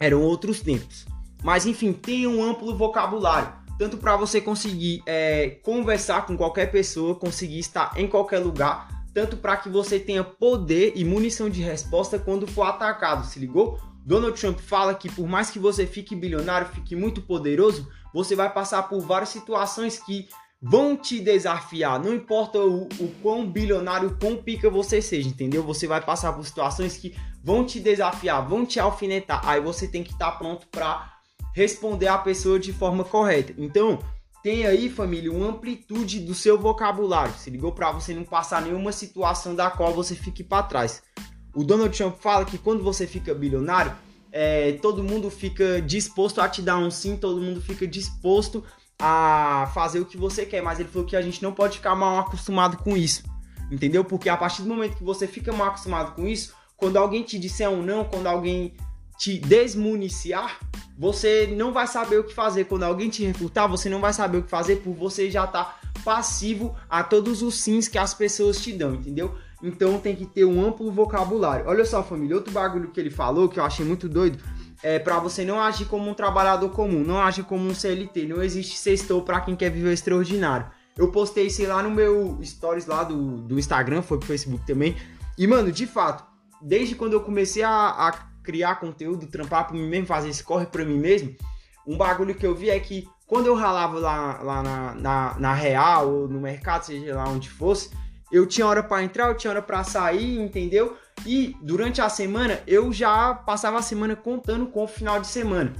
[0.00, 1.06] Eram outros tempos.
[1.42, 7.14] Mas enfim, tenha um amplo vocabulário, tanto para você conseguir é, conversar com qualquer pessoa,
[7.14, 12.18] conseguir estar em qualquer lugar, tanto para que você tenha poder e munição de resposta
[12.18, 13.26] quando for atacado.
[13.26, 13.78] Se ligou?
[14.04, 18.52] Donald Trump fala que por mais que você fique bilionário, fique muito poderoso, você vai
[18.52, 20.28] passar por várias situações que
[20.60, 22.02] vão te desafiar.
[22.02, 25.62] Não importa o, o quão bilionário, o quão pica você seja, entendeu?
[25.62, 29.40] Você vai passar por situações que vão te desafiar, vão te alfinetar.
[29.44, 31.10] Aí você tem que estar pronto para
[31.54, 33.54] responder a pessoa de forma correta.
[33.58, 33.98] Então,
[34.42, 37.34] tem aí, família, uma amplitude do seu vocabulário.
[37.34, 41.02] Se ligou para você não passar nenhuma situação da qual você fique para trás.
[41.54, 43.92] O Donald Trump fala que quando você fica bilionário,
[44.32, 48.64] é, todo mundo fica disposto a te dar um sim, todo mundo fica disposto
[48.98, 51.96] a fazer o que você quer, mas ele falou que a gente não pode ficar
[51.96, 53.24] mal acostumado com isso,
[53.70, 54.04] entendeu?
[54.04, 57.38] Porque a partir do momento que você fica mal acostumado com isso, quando alguém te
[57.38, 58.72] disser um não, quando alguém
[59.18, 60.58] te desmuniciar,
[60.98, 62.64] você não vai saber o que fazer.
[62.64, 65.78] Quando alguém te refutar, você não vai saber o que fazer por você já tá
[66.02, 69.34] passivo a todos os sims que as pessoas te dão, entendeu?
[69.62, 71.66] Então tem que ter um amplo vocabulário.
[71.68, 74.38] Olha só, família, outro bagulho que ele falou que eu achei muito doido
[74.82, 78.26] é para você não agir como um trabalhador comum, não agir como um CLT.
[78.26, 80.66] Não existe sextou para quem quer viver extraordinário.
[80.96, 84.96] Eu postei, sei lá, no meu stories lá do, do Instagram, foi pro Facebook também.
[85.36, 86.24] E, mano, de fato,
[86.60, 90.66] desde quando eu comecei a, a criar conteúdo, trampar pra mim mesmo, fazer esse corre
[90.66, 91.34] pra mim mesmo,
[91.86, 95.54] um bagulho que eu vi é que quando eu ralava lá, lá na, na, na
[95.54, 97.90] Real ou no mercado, seja lá onde fosse,
[98.30, 100.96] eu tinha hora para entrar, eu tinha hora para sair, entendeu?
[101.26, 105.72] E durante a semana eu já passava a semana contando com o final de semana.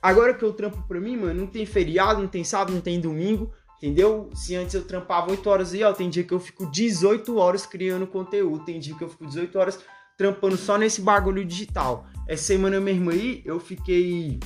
[0.00, 3.00] Agora que eu trampo pra mim, mano, não tem feriado, não tem sábado, não tem
[3.00, 4.30] domingo, entendeu?
[4.34, 7.66] Se antes eu trampava 8 horas aí, ó, tem dia que eu fico 18 horas
[7.66, 9.80] criando conteúdo, tem dia que eu fico 18 horas
[10.18, 12.06] trampando só nesse bagulho digital.
[12.26, 14.38] Essa semana mesmo aí, eu fiquei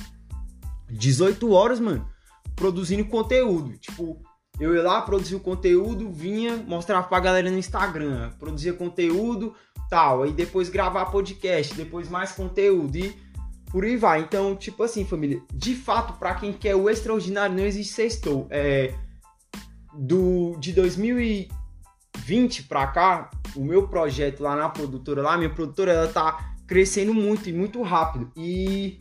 [0.89, 2.07] 18 horas, mano,
[2.55, 3.75] produzindo conteúdo.
[3.77, 4.21] Tipo,
[4.59, 9.55] eu ia lá, produzia o conteúdo, vinha, mostrava pra galera no Instagram, produzia conteúdo,
[9.89, 10.23] tal.
[10.23, 13.17] Aí depois gravar podcast, depois mais conteúdo e
[13.71, 14.21] por aí vai.
[14.21, 18.47] Então, tipo assim, família, de fato, para quem quer o extraordinário, não existe sextou.
[18.51, 18.93] É,
[19.97, 20.71] do, de
[22.23, 27.13] 2020 pra cá, o meu projeto lá na produtora, lá, minha produtora, ela tá crescendo
[27.13, 28.31] muito e muito rápido.
[28.35, 28.97] E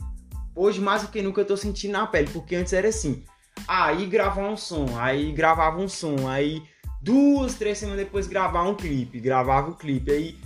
[0.55, 3.25] hoje, mais do que nunca, eu tô sentindo na pele, porque antes era assim.
[3.67, 6.63] Aí gravar um som, aí gravava um som, aí
[7.01, 10.39] duas, três semanas depois gravar um clipe, gravava o clipe, aí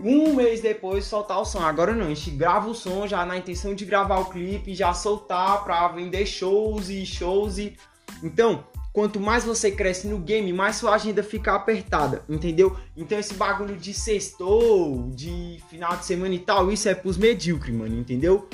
[0.00, 1.60] um mês depois soltar o som.
[1.60, 4.94] Agora não, a gente grava o som já na intenção de gravar o clipe, já
[4.94, 7.76] soltar pra vender shows e shows e.
[8.22, 12.76] Então, quanto mais você cresce no game, mais sua agenda fica apertada, entendeu?
[12.96, 17.74] Então esse bagulho de sextou, de final de semana e tal, isso é pros medíocres,
[17.74, 18.48] mano, entendeu?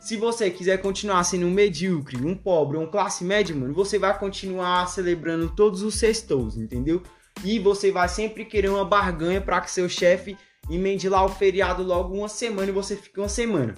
[0.00, 4.18] Se você quiser continuar sendo um medíocre, um pobre, um classe média, mano, você vai
[4.18, 7.02] continuar celebrando todos os sextos, entendeu?
[7.44, 10.36] E você vai sempre querer uma barganha para que seu chefe
[10.70, 13.74] emende lá o feriado logo uma semana e você fica uma semana.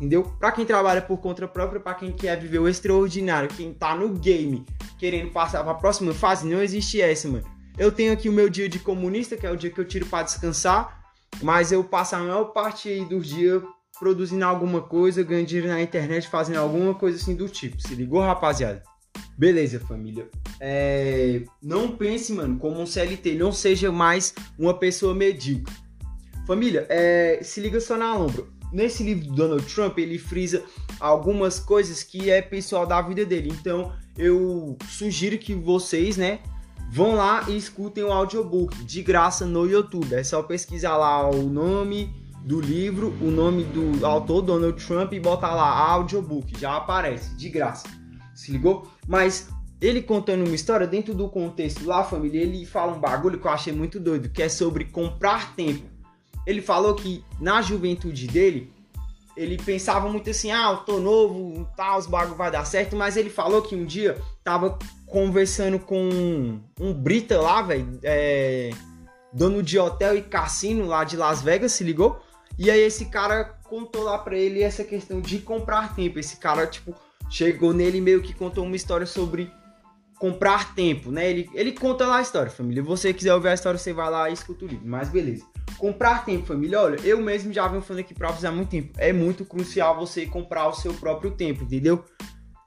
[0.00, 0.22] Entendeu?
[0.38, 4.08] Para quem trabalha por conta própria, para quem quer viver o extraordinário, quem tá no
[4.08, 4.64] game
[4.98, 7.44] querendo passar para a próxima fase, não existe essa, mano.
[7.76, 10.06] Eu tenho aqui o meu dia de comunista, que é o dia que eu tiro
[10.06, 11.04] para descansar,
[11.42, 13.62] mas eu passo a maior parte dos dias
[13.98, 17.80] produzindo alguma coisa, ganhando dinheiro na internet, fazendo alguma coisa assim do tipo.
[17.80, 18.82] Se ligou, rapaziada?
[19.36, 20.28] Beleza, família.
[20.58, 21.42] É...
[21.62, 23.34] Não pense, mano, como um CLT.
[23.34, 25.74] Não seja mais uma pessoa medíocre.
[26.46, 27.40] Família, é...
[27.42, 28.44] se liga só na lombra.
[28.72, 30.62] Nesse livro do Donald Trump, ele frisa
[30.98, 33.52] algumas coisas que é pessoal da vida dele.
[33.60, 36.40] Então, eu sugiro que vocês, né,
[36.90, 40.14] vão lá e escutem o audiobook de graça no YouTube.
[40.14, 45.20] É só pesquisar lá o nome do livro, o nome do autor, Donald Trump, e
[45.20, 46.58] botar lá audiobook.
[46.58, 47.88] Já aparece, de graça.
[48.34, 48.88] Se ligou?
[49.06, 49.48] Mas
[49.80, 53.50] ele contando uma história dentro do contexto lá, família, ele fala um bagulho que eu
[53.50, 55.82] achei muito doido, que é sobre comprar tempo.
[56.46, 58.72] Ele falou que na juventude dele,
[59.36, 63.16] ele pensava muito assim, ah, eu tô novo, tal, os bagulho vai dar certo, mas
[63.16, 68.70] ele falou que um dia tava conversando com um Brita lá, velho, é,
[69.32, 72.20] dono de hotel e cassino lá de Las Vegas, se ligou?
[72.58, 76.18] E aí esse cara contou lá pra ele essa questão de comprar tempo.
[76.18, 76.94] Esse cara, tipo,
[77.30, 79.50] chegou nele meio que contou uma história sobre
[80.18, 81.30] comprar tempo, né?
[81.30, 82.82] Ele, ele conta lá a história, família.
[82.82, 84.86] Se você quiser ouvir a história, você vai lá e escuta o livro.
[84.86, 85.46] Mas beleza.
[85.78, 86.80] Comprar tempo, família.
[86.80, 88.92] Olha, eu mesmo já venho falando aqui pra vocês há muito tempo.
[88.98, 92.04] É muito crucial você comprar o seu próprio tempo, entendeu?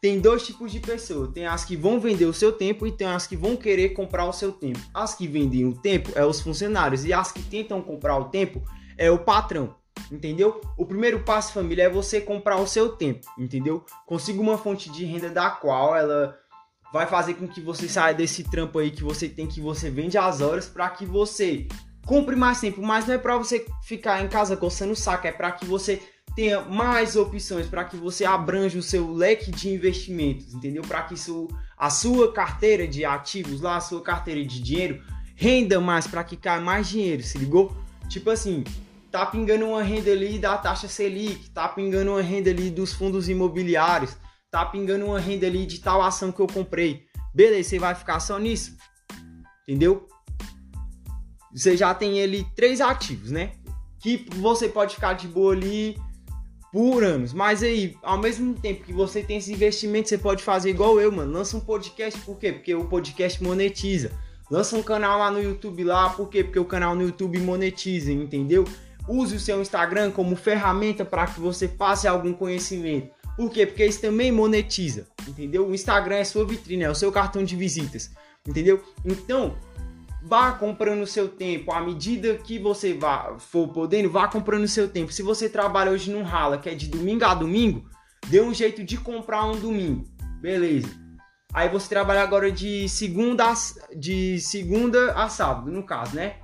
[0.01, 1.31] Tem dois tipos de pessoas.
[1.31, 4.25] Tem as que vão vender o seu tempo e tem as que vão querer comprar
[4.25, 4.79] o seu tempo.
[4.93, 8.61] As que vendem o tempo é os funcionários e as que tentam comprar o tempo
[8.97, 9.75] é o patrão.
[10.11, 10.59] Entendeu?
[10.77, 13.85] O primeiro passo, família, é você comprar o seu tempo, entendeu?
[14.05, 16.37] Consiga uma fonte de renda da qual ela
[16.91, 20.17] vai fazer com que você saia desse trampo aí que você tem que você vende
[20.17, 21.67] as horas para que você
[22.05, 25.31] compre mais tempo, mas não é para você ficar em casa coçando o saco, é
[25.31, 26.01] para que você
[26.35, 30.81] tenha mais opções, para que você abranja o seu leque de investimentos, entendeu?
[30.81, 35.01] Para que isso, a sua carteira de ativos lá, a sua carteira de dinheiro
[35.35, 37.75] renda mais, para que caia mais dinheiro, se ligou?
[38.09, 38.63] Tipo assim,
[39.11, 43.29] tá pingando uma renda ali da taxa Selic, tá pingando uma renda ali dos fundos
[43.29, 44.15] imobiliários,
[44.49, 47.05] tá pingando uma renda ali de tal ação que eu comprei.
[47.33, 48.75] Beleza, você vai ficar só nisso.
[49.63, 50.07] Entendeu?
[51.53, 53.51] Você já tem ali três ativos, né?
[53.99, 55.97] Que você pode ficar de boa ali
[56.71, 57.31] por anos.
[57.33, 61.11] Mas aí, ao mesmo tempo que você tem esse investimento, você pode fazer igual eu,
[61.11, 61.31] mano.
[61.31, 62.51] Lança um podcast, por quê?
[62.51, 64.11] Porque o podcast monetiza.
[64.49, 66.43] Lança um canal lá no YouTube lá, por quê?
[66.43, 68.65] Porque o canal no YouTube monetiza, entendeu?
[69.07, 73.09] Use o seu Instagram como ferramenta para que você passe algum conhecimento.
[73.37, 73.65] Por quê?
[73.65, 75.67] Porque isso também monetiza, entendeu?
[75.67, 78.11] O Instagram é sua vitrine, é o seu cartão de visitas,
[78.47, 78.81] entendeu?
[79.03, 79.55] Então,
[80.23, 81.71] vá comprando o seu tempo.
[81.71, 85.11] À medida que você vá, for podendo, vá comprando o seu tempo.
[85.11, 87.83] Se você trabalha hoje num rala que é de domingo a domingo,
[88.27, 90.05] dê um jeito de comprar um domingo.
[90.39, 90.89] Beleza.
[91.53, 93.53] Aí você trabalha agora de segunda a,
[93.95, 96.37] de segunda a sábado, no caso, né?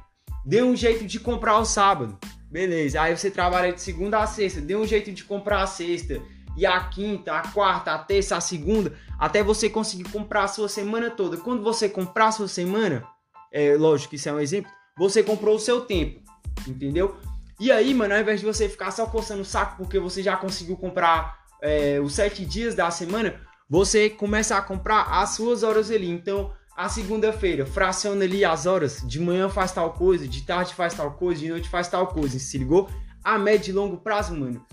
[0.45, 2.17] Dê um jeito de comprar o sábado.
[2.51, 3.01] Beleza.
[3.01, 6.21] Aí você trabalha de segunda a sexta, dê um jeito de comprar a sexta.
[6.57, 10.67] E a quinta, a quarta, a terça, a segunda, até você conseguir comprar a sua
[10.67, 11.37] semana toda.
[11.37, 13.07] Quando você comprar a sua semana,
[13.51, 16.21] é lógico que isso é um exemplo, você comprou o seu tempo,
[16.67, 17.17] entendeu?
[17.59, 20.37] E aí, mano, ao invés de você ficar só coçando o saco porque você já
[20.37, 25.91] conseguiu comprar é, os sete dias da semana, você começa a comprar as suas horas
[25.91, 26.09] ali.
[26.09, 30.93] Então, a segunda-feira, fraciona ali as horas, de manhã faz tal coisa, de tarde faz
[30.93, 32.89] tal coisa, de noite faz tal coisa, se ligou?
[33.21, 34.65] A médio e longo prazo, mano,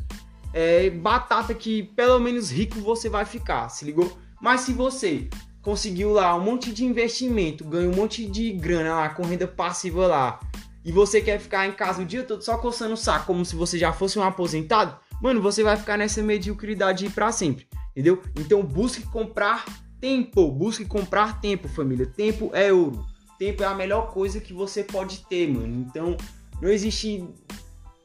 [0.52, 4.16] é batata que pelo menos rico você vai ficar, se ligou?
[4.40, 5.28] Mas se você
[5.66, 10.06] conseguiu lá um monte de investimento, ganha um monte de grana lá com renda passiva
[10.06, 10.40] lá,
[10.84, 13.56] e você quer ficar em casa o dia todo só coçando o saco, como se
[13.56, 18.22] você já fosse um aposentado, mano, você vai ficar nessa mediocridade para sempre, entendeu?
[18.38, 19.64] Então busque comprar
[19.98, 22.06] Tempo, busque comprar tempo, família.
[22.06, 23.04] Tempo é ouro.
[23.38, 25.86] Tempo é a melhor coisa que você pode ter, mano.
[25.88, 26.16] Então,
[26.60, 27.24] não existe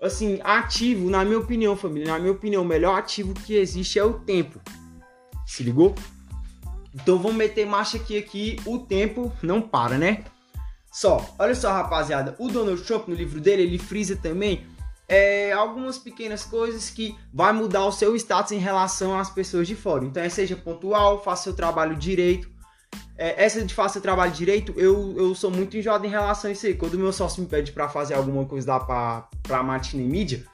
[0.02, 4.04] assim, ativo, na minha opinião, família, na minha opinião, o melhor ativo que existe é
[4.04, 4.60] o tempo.
[5.45, 5.93] Se ligou?
[6.93, 10.23] Então vamos meter marcha aqui aqui, o tempo não para, né?
[10.91, 14.65] Só, olha só, rapaziada, o Donald Trump no livro dele, ele frisa também
[15.12, 19.75] é, algumas pequenas coisas que vai mudar o seu status em relação às pessoas de
[19.75, 20.06] fora.
[20.06, 22.49] Então, é, seja pontual, faça seu trabalho direito.
[23.17, 26.54] É, essa de faça seu trabalho direito, eu, eu sou muito enjoado em relação a
[26.54, 26.75] isso aí.
[26.75, 30.45] Quando meu sócio me pede para fazer alguma coisa lá pra, pra Martin Media,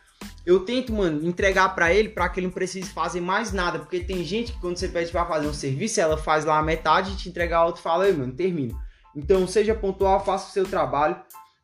[0.48, 3.80] eu tento, mano, entregar para ele para que ele não precise fazer mais nada.
[3.80, 6.64] Porque tem gente que quando você pede para fazer um serviço, ela faz lá a
[6.64, 8.74] metade te entregar a outra e fala, ei, mano, termina.
[9.14, 11.18] Então, seja pontual, faça o seu trabalho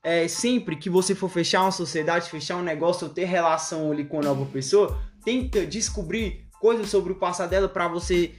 [0.03, 4.03] é, sempre que você for fechar uma sociedade, fechar um negócio ou ter relação ali
[4.03, 8.35] com a nova pessoa, tenta descobrir coisas sobre o passado dela para você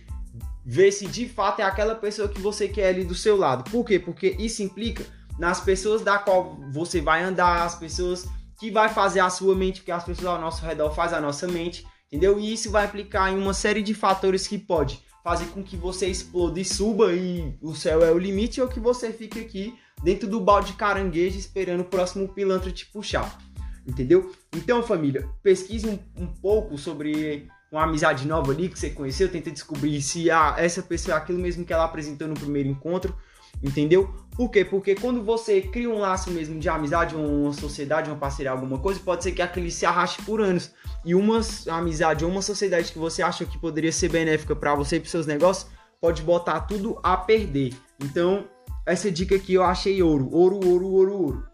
[0.64, 3.70] ver se de fato é aquela pessoa que você quer ali do seu lado.
[3.70, 3.98] Por quê?
[3.98, 5.04] Porque isso implica
[5.38, 8.26] nas pessoas da qual você vai andar, as pessoas
[8.58, 11.46] que vai fazer a sua mente, porque as pessoas ao nosso redor fazem a nossa
[11.46, 12.38] mente, entendeu?
[12.38, 16.06] E isso vai implicar em uma série de fatores que pode fazer com que você
[16.06, 20.28] exploda e suba e o céu é o limite ou que você fique aqui dentro
[20.28, 23.38] do balde de caranguejo esperando o próximo pilantra te puxar.
[23.86, 24.32] Entendeu?
[24.54, 29.50] Então, família, pesquise um, um pouco sobre uma amizade nova ali que você conheceu, tenta
[29.50, 33.16] descobrir se a, essa pessoa é aquilo mesmo que ela apresentou no primeiro encontro,
[33.62, 34.14] entendeu?
[34.34, 34.64] Por quê?
[34.64, 38.98] Porque quando você cria um laço mesmo de amizade, uma sociedade, uma parceria, alguma coisa,
[38.98, 40.72] pode ser que aquele se arraste por anos.
[41.04, 44.96] E uma amizade ou uma sociedade que você acha que poderia ser benéfica para você
[44.96, 45.70] e para seus negócios,
[46.00, 47.74] pode botar tudo a perder.
[48.02, 48.44] Então,
[48.84, 50.28] essa dica aqui eu achei ouro.
[50.32, 51.48] Ouro, ouro, ouro, ouro.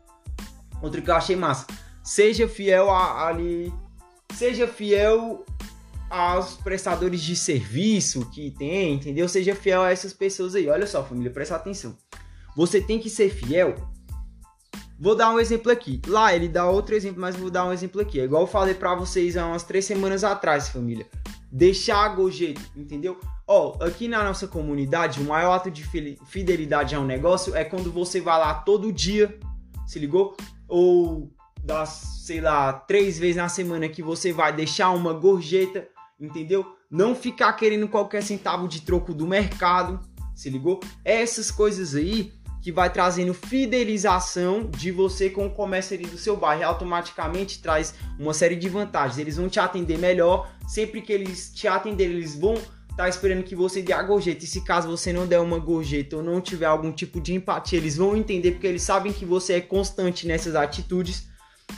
[0.81, 1.67] Outra que eu achei massa.
[2.03, 3.71] Seja fiel a, ali.
[4.33, 5.45] Seja fiel
[6.09, 9.29] aos prestadores de serviço que tem, entendeu?
[9.29, 10.67] Seja fiel a essas pessoas aí.
[10.69, 11.95] Olha só, família, presta atenção.
[12.57, 13.75] Você tem que ser fiel.
[14.99, 16.01] Vou dar um exemplo aqui.
[16.07, 18.21] Lá ele dá outro exemplo, mas vou dar um exemplo aqui.
[18.21, 21.07] É igual eu falei para vocês há umas três semanas atrás, família.
[21.51, 23.19] Deixar a gojeito, entendeu?
[23.47, 25.83] Ó, oh, aqui na nossa comunidade, o maior ato de
[26.27, 29.39] fidelidade a um negócio é quando você vai lá todo dia,
[29.87, 30.37] se ligou?
[30.69, 31.33] Ou
[31.65, 35.89] das, sei lá, três vezes na semana que você vai deixar uma gorjeta,
[36.21, 36.77] entendeu?
[36.91, 39.99] Não ficar querendo qualquer centavo de troco do mercado,
[40.35, 40.81] se ligou?
[41.05, 46.37] Essas coisas aí que vai trazendo fidelização de você com o comércio ali do seu
[46.37, 49.19] bairro e automaticamente traz uma série de vantagens.
[49.19, 52.55] Eles vão te atender melhor, sempre que eles te atenderem, eles vão
[52.97, 54.45] tá esperando que você dê a gorjeta.
[54.45, 57.79] E se caso você não der uma gorjeta ou não tiver algum tipo de empatia,
[57.79, 61.29] eles vão entender porque eles sabem que você é constante nessas atitudes.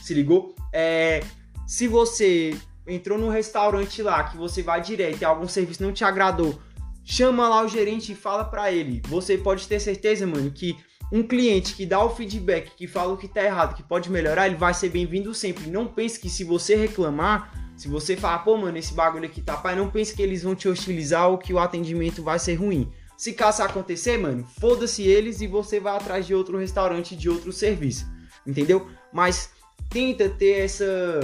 [0.01, 0.55] Se ligou?
[0.73, 1.23] É,
[1.67, 6.03] se você entrou num restaurante lá que você vai direto e algum serviço não te
[6.03, 6.59] agradou,
[7.05, 9.03] chama lá o gerente e fala para ele.
[9.09, 10.77] Você pode ter certeza, mano, que
[11.13, 14.47] um cliente que dá o feedback, que fala o que tá errado, que pode melhorar,
[14.47, 15.71] ele vai ser bem-vindo sempre.
[15.71, 19.57] Não pense que se você reclamar, se você falar, pô, mano, esse bagulho aqui tá
[19.57, 22.91] pai, não pense que eles vão te hostilizar ou que o atendimento vai ser ruim.
[23.17, 27.53] Se caso acontecer, mano, foda-se eles e você vai atrás de outro restaurante, de outro
[27.53, 28.07] serviço.
[28.47, 28.89] Entendeu?
[29.13, 29.51] Mas
[29.91, 31.21] tenta ter essa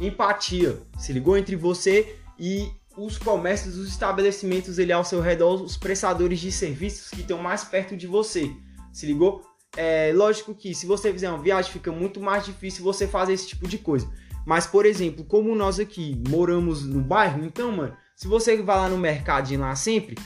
[0.00, 1.36] empatia, se ligou?
[1.36, 7.10] Entre você e os comércios, os estabelecimentos ali ao seu redor, os prestadores de serviços
[7.10, 8.50] que estão mais perto de você.
[8.92, 9.42] Se ligou?
[9.76, 13.46] É lógico que se você fizer uma viagem, fica muito mais difícil você fazer esse
[13.46, 14.10] tipo de coisa.
[14.44, 18.88] Mas, por exemplo, como nós aqui moramos no bairro, então, mano, se você vai lá
[18.88, 20.16] no mercadinho lá sempre,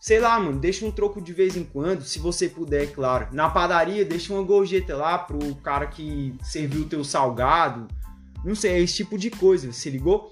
[0.00, 3.28] sei lá, mano, deixa um troco de vez em quando, se você puder, claro.
[3.32, 7.86] Na padaria, deixa uma gorjeta lá pro cara que serviu o teu salgado.
[8.44, 10.31] Não sei, é esse tipo de coisa, se ligou?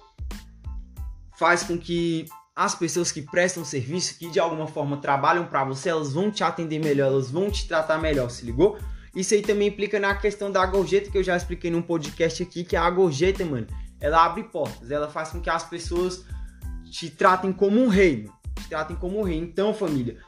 [1.40, 5.88] Faz com que as pessoas que prestam serviço, que de alguma forma trabalham para você,
[5.88, 8.78] elas vão te atender melhor, elas vão te tratar melhor, se ligou?
[9.16, 12.62] Isso aí também implica na questão da gorjeta que eu já expliquei num podcast aqui,
[12.62, 13.66] que a gorjeta, mano,
[13.98, 16.26] ela abre portas, ela faz com que as pessoas
[16.90, 19.38] te tratem como um rei, te tratem como um rei.
[19.38, 20.18] Então, família,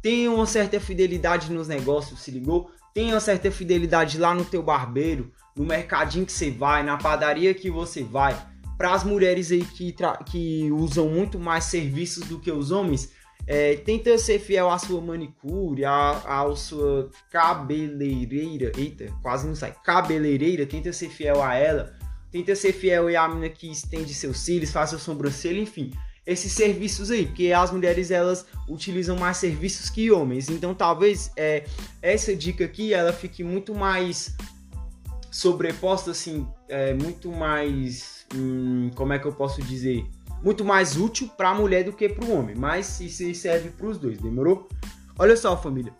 [0.00, 2.70] tenha uma certa fidelidade nos negócios, se ligou?
[2.94, 7.52] Tenha uma certa fidelidade lá no teu barbeiro, no mercadinho que você vai, na padaria
[7.52, 8.49] que você vai.
[8.80, 13.10] Para as mulheres aí que, que usam muito mais serviços do que os homens,
[13.46, 18.72] é, tenta ser fiel à sua manicure, à, à sua cabeleireira.
[18.74, 19.76] Eita, quase não sai.
[19.84, 21.94] Cabeleireira, tenta ser fiel a ela.
[22.32, 25.90] Tenta ser fiel à menina que estende seus cílios, faz sua sobrancelha, enfim.
[26.26, 30.48] Esses serviços aí, porque as mulheres elas utilizam mais serviços que homens.
[30.48, 31.64] Então talvez é,
[32.00, 34.34] essa dica aqui ela fique muito mais
[35.30, 38.19] sobreposta, assim, é, muito mais.
[38.34, 40.06] Hum, como é que eu posso dizer?
[40.42, 43.86] muito mais útil para a mulher do que para o homem, mas isso serve para
[43.86, 44.68] os dois, demorou?
[45.18, 45.92] Olha só, família.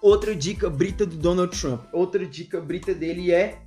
[0.00, 1.82] Outra dica brita do Donald Trump.
[1.92, 3.60] Outra dica brita dele é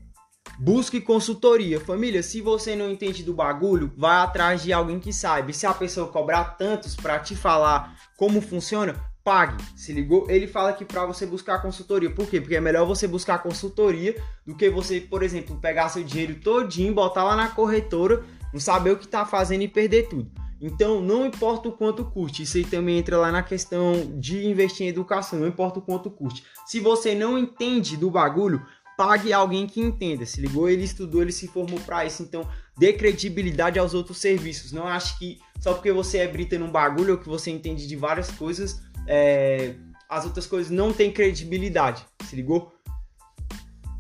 [0.58, 1.80] busque consultoria.
[1.82, 5.52] Família, se você não entende do bagulho, vai atrás de alguém que saiba.
[5.52, 9.64] se a pessoa cobrar tantos para te falar como funciona, pague.
[9.76, 10.30] Se ligou?
[10.30, 12.10] Ele fala que para você buscar consultoria.
[12.10, 12.40] Por quê?
[12.42, 14.16] Porque é melhor você buscar consultoria
[14.46, 18.92] do que você, por exemplo, pegar seu dinheiro todinho, botar lá na corretora não saber
[18.92, 20.30] o que está fazendo e perder tudo.
[20.60, 24.86] Então, não importa o quanto custe, isso aí também entra lá na questão de investir
[24.86, 26.44] em educação, não importa o quanto custe.
[26.68, 28.64] Se você não entende do bagulho,
[28.96, 30.24] pague alguém que entenda.
[30.24, 32.22] Se ligou, ele estudou, ele se formou para isso.
[32.22, 32.48] Então,
[32.78, 34.72] dê credibilidade aos outros serviços.
[34.72, 37.96] Não acho que só porque você é brita num bagulho ou que você entende de
[37.96, 39.76] várias coisas, é...
[40.10, 42.06] as outras coisas não têm credibilidade.
[42.26, 42.74] Se ligou?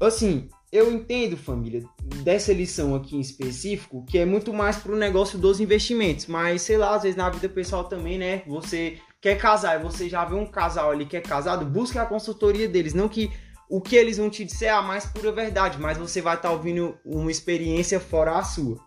[0.07, 1.83] assim, eu entendo, família,
[2.23, 6.77] dessa lição aqui em específico, que é muito mais pro negócio dos investimentos, mas sei
[6.77, 8.43] lá, às vezes na vida pessoal também, né?
[8.47, 12.05] Você quer casar e você já vê um casal ali que é casado, busque a
[12.05, 13.31] consultoria deles, não que
[13.69, 16.49] o que eles vão te dizer é a mais pura verdade, mas você vai estar
[16.49, 18.77] tá ouvindo uma experiência fora a sua.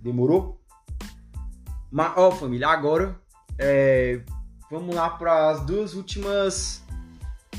[0.00, 0.60] Demorou?
[1.90, 3.20] Mas, ó, família, agora
[3.58, 4.20] é,
[4.74, 6.82] vamos lá para as duas últimas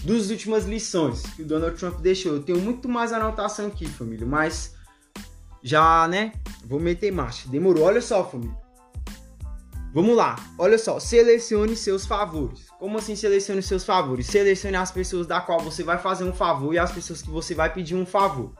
[0.03, 2.33] duas últimas lições que o Donald Trump deixou.
[2.33, 4.75] Eu tenho muito mais anotação aqui, família, mas
[5.63, 6.33] já, né?
[6.65, 7.47] Vou meter marcha.
[7.47, 7.85] Demorou.
[7.85, 8.55] Olha só, família.
[9.93, 10.35] Vamos lá.
[10.59, 10.99] Olha só.
[10.99, 12.67] Selecione seus favores.
[12.77, 14.27] Como assim selecione seus favores?
[14.27, 17.55] Selecione as pessoas da qual você vai fazer um favor e as pessoas que você
[17.55, 18.53] vai pedir um favor.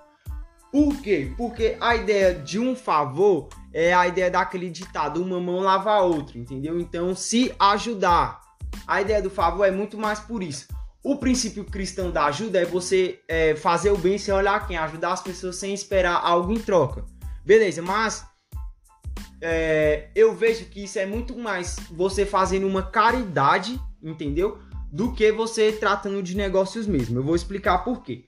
[0.71, 1.33] Por quê?
[1.37, 6.01] Porque a ideia de um favor é a ideia daquele ditado, uma mão lava a
[6.01, 6.79] outra, entendeu?
[6.79, 8.44] Então, se ajudar.
[8.87, 10.67] A ideia do favor é muito mais por isso.
[11.03, 15.13] O princípio cristão da ajuda é você é, fazer o bem sem olhar quem, ajudar
[15.13, 17.05] as pessoas sem esperar algo em troca.
[17.45, 18.25] Beleza, mas
[19.39, 24.57] é, eu vejo que isso é muito mais você fazendo uma caridade, entendeu?
[24.91, 27.19] Do que você tratando de negócios mesmo.
[27.19, 28.25] Eu vou explicar por quê.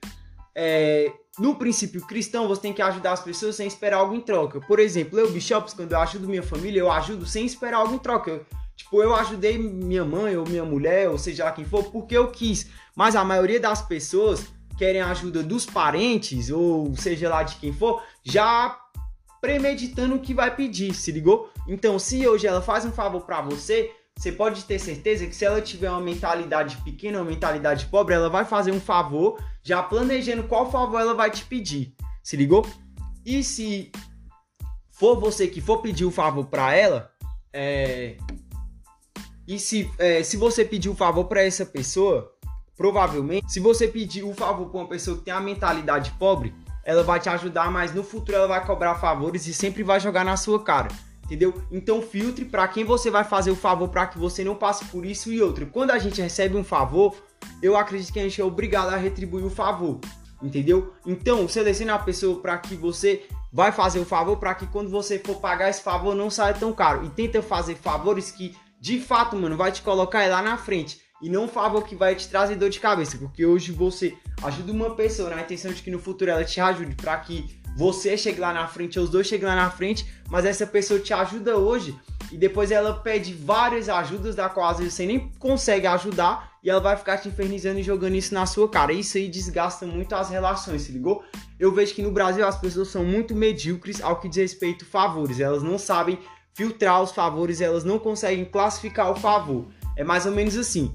[0.54, 4.60] É, no princípio cristão, você tem que ajudar as pessoas sem esperar algo em troca.
[4.60, 7.98] Por exemplo, eu, Bishops, quando eu ajudo minha família, eu ajudo sem esperar algo em
[7.98, 8.30] troca.
[8.30, 8.46] Eu,
[8.78, 12.30] Tipo, eu ajudei minha mãe ou minha mulher, ou seja lá quem for, porque eu
[12.30, 12.70] quis.
[12.94, 14.46] Mas a maioria das pessoas
[14.78, 18.78] querem a ajuda dos parentes, ou seja lá de quem for, já
[19.40, 21.50] premeditando o que vai pedir, se ligou?
[21.66, 25.44] Então, se hoje ela faz um favor para você, você pode ter certeza que se
[25.44, 30.44] ela tiver uma mentalidade pequena, uma mentalidade pobre, ela vai fazer um favor, já planejando
[30.44, 31.96] qual favor ela vai te pedir.
[32.22, 32.64] Se ligou?
[33.26, 33.90] E se
[34.88, 37.10] for você que for pedir o um favor para ela,
[37.52, 38.16] é,
[39.48, 42.30] e se, é, se você pedir o um favor para essa pessoa,
[42.76, 46.54] provavelmente, se você pedir o um favor para uma pessoa que tem a mentalidade pobre,
[46.84, 50.22] ela vai te ajudar, mas no futuro ela vai cobrar favores e sempre vai jogar
[50.22, 50.88] na sua cara.
[51.24, 51.54] Entendeu?
[51.72, 55.06] Então filtre para quem você vai fazer o favor para que você não passe por
[55.06, 55.66] isso e outro.
[55.66, 57.14] Quando a gente recebe um favor,
[57.62, 59.98] eu acredito que a gente é obrigado a retribuir o favor.
[60.42, 60.92] Entendeu?
[61.06, 65.18] Então, selecione a pessoa para que você vai fazer o favor para que quando você
[65.18, 67.04] for pagar esse favor não saia tão caro.
[67.04, 71.00] E tenta fazer favores que de fato, mano, vai te colocar lá na frente.
[71.20, 73.18] E não um favor que vai te trazer dor de cabeça.
[73.18, 76.94] Porque hoje você ajuda uma pessoa na intenção de que no futuro ela te ajude
[76.94, 80.66] para que você chegue lá na frente, os dois cheguem lá na frente, mas essa
[80.66, 81.96] pessoa te ajuda hoje
[82.30, 86.68] e depois ela pede várias ajudas da qual às vezes você nem consegue ajudar e
[86.68, 88.92] ela vai ficar te infernizando e jogando isso na sua cara.
[88.92, 91.24] Isso aí desgasta muito as relações, se ligou?
[91.58, 94.88] Eu vejo que no Brasil as pessoas são muito medíocres ao que diz respeito a
[94.88, 96.18] favores, elas não sabem
[96.58, 99.66] filtrar os favores, elas não conseguem classificar o favor.
[99.96, 100.92] É mais ou menos assim.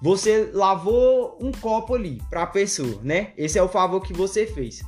[0.00, 3.34] Você lavou um copo ali para a pessoa, né?
[3.36, 4.82] Esse é o favor que você fez.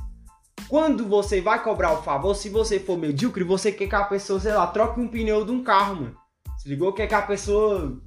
[0.67, 4.39] Quando você vai cobrar o favor, se você for medíocre, você quer que a pessoa,
[4.39, 6.17] sei lá, troque um pneu de um carro, mano.
[6.57, 6.91] Se ligou?
[6.93, 8.01] Quer que a pessoa,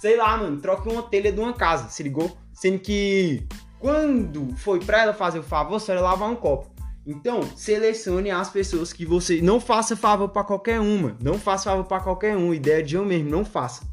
[0.00, 1.90] sei lá, mano, troque uma telha de uma casa.
[1.90, 2.34] Se ligou?
[2.54, 3.46] Sendo que
[3.78, 6.75] quando foi para ela fazer o favor, só ela lavar um copo.
[7.06, 11.84] Então, selecione as pessoas que você não faça favor para qualquer uma, não faça favor
[11.84, 13.84] para qualquer um, ideia de eu mesmo, não faça.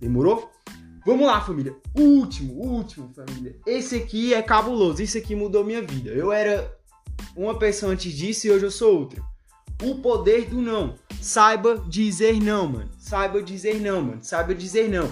[0.00, 0.50] Demorou?
[1.04, 1.76] Vamos lá, família.
[1.94, 3.54] Último, último, família.
[3.66, 6.10] Esse aqui é cabuloso, isso aqui mudou minha vida.
[6.10, 6.74] Eu era
[7.36, 9.22] uma pessoa antes disso e hoje eu sou outra.
[9.82, 10.94] O poder do não.
[11.20, 12.90] Saiba dizer não, mano.
[12.98, 14.18] Saiba dizer não, mano.
[14.22, 15.10] Saiba dizer não.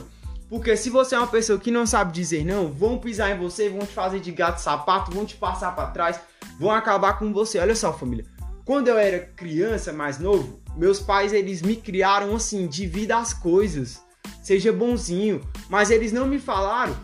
[0.49, 3.69] Porque se você é uma pessoa que não sabe dizer não, vão pisar em você,
[3.69, 6.21] vão te fazer de gato sapato, vão te passar para trás
[6.59, 7.59] vão acabar com você.
[7.59, 8.25] Olha só, família.
[8.65, 14.03] Quando eu era criança, mais novo, meus pais eles me criaram assim, divida as coisas,
[14.43, 16.97] seja bonzinho, mas eles não me falaram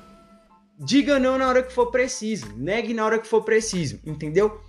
[0.82, 4.61] diga não na hora que for preciso, negue na hora que for preciso, entendeu?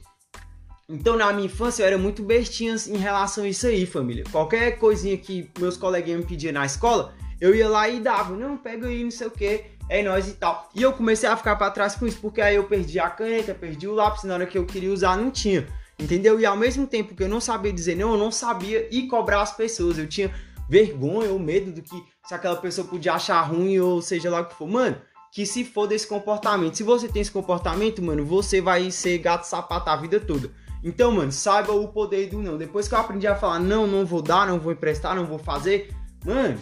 [0.87, 4.23] Então na minha infância eu era muito bestinha em relação a isso aí, família.
[4.31, 8.57] Qualquer coisinha que meus coleguinhas me pediam na escola, eu ia lá e dava, não,
[8.57, 10.69] pega aí, não sei o que é nós e tal.
[10.73, 13.53] E eu comecei a ficar para trás com isso, porque aí eu perdi a caneta,
[13.53, 15.67] perdi o lápis, na hora que eu queria usar não tinha.
[15.99, 16.39] Entendeu?
[16.39, 19.41] E ao mesmo tempo que eu não sabia dizer não, eu não sabia ir cobrar
[19.41, 19.97] as pessoas.
[19.97, 20.33] Eu tinha
[20.69, 24.45] vergonha ou medo do que se aquela pessoa podia achar ruim ou seja lá o
[24.45, 24.67] que for.
[24.67, 24.97] Mano,
[25.31, 26.75] que se for desse comportamento.
[26.75, 30.51] Se você tem esse comportamento, mano, você vai ser gato sapato a vida toda.
[30.83, 32.57] Então, mano, saiba o poder do não.
[32.57, 35.39] Depois que eu aprendi a falar não, não vou dar, não vou emprestar, não vou
[35.39, 35.93] fazer,
[36.25, 36.59] mano,